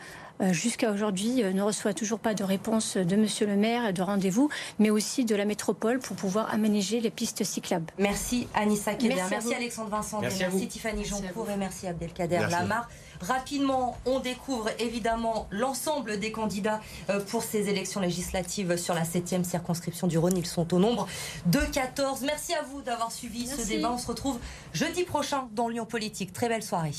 [0.53, 4.49] jusqu'à aujourd'hui euh, ne reçoit toujours pas de réponse de Monsieur le maire, de rendez-vous,
[4.79, 7.87] mais aussi de la métropole pour pouvoir aménager les pistes cyclables.
[7.99, 12.89] Merci Anissa Keder, merci, Alexandre Vincent, merci, Tiffany Joncourt et merci Abdelkader Lamar.
[13.21, 19.45] Rapidement, on découvre évidemment l'ensemble des candidats euh, pour ces élections législatives sur la 7e
[19.45, 20.37] circonscription du Rhône.
[20.37, 21.09] Ils sont au nombre
[21.47, 22.23] de 14.
[22.23, 23.93] Merci à vous d'avoir suivi ce débat.
[23.93, 24.39] On se retrouve
[24.73, 26.33] jeudi prochain dans Lyon Politique.
[26.33, 26.93] Très belle soirée.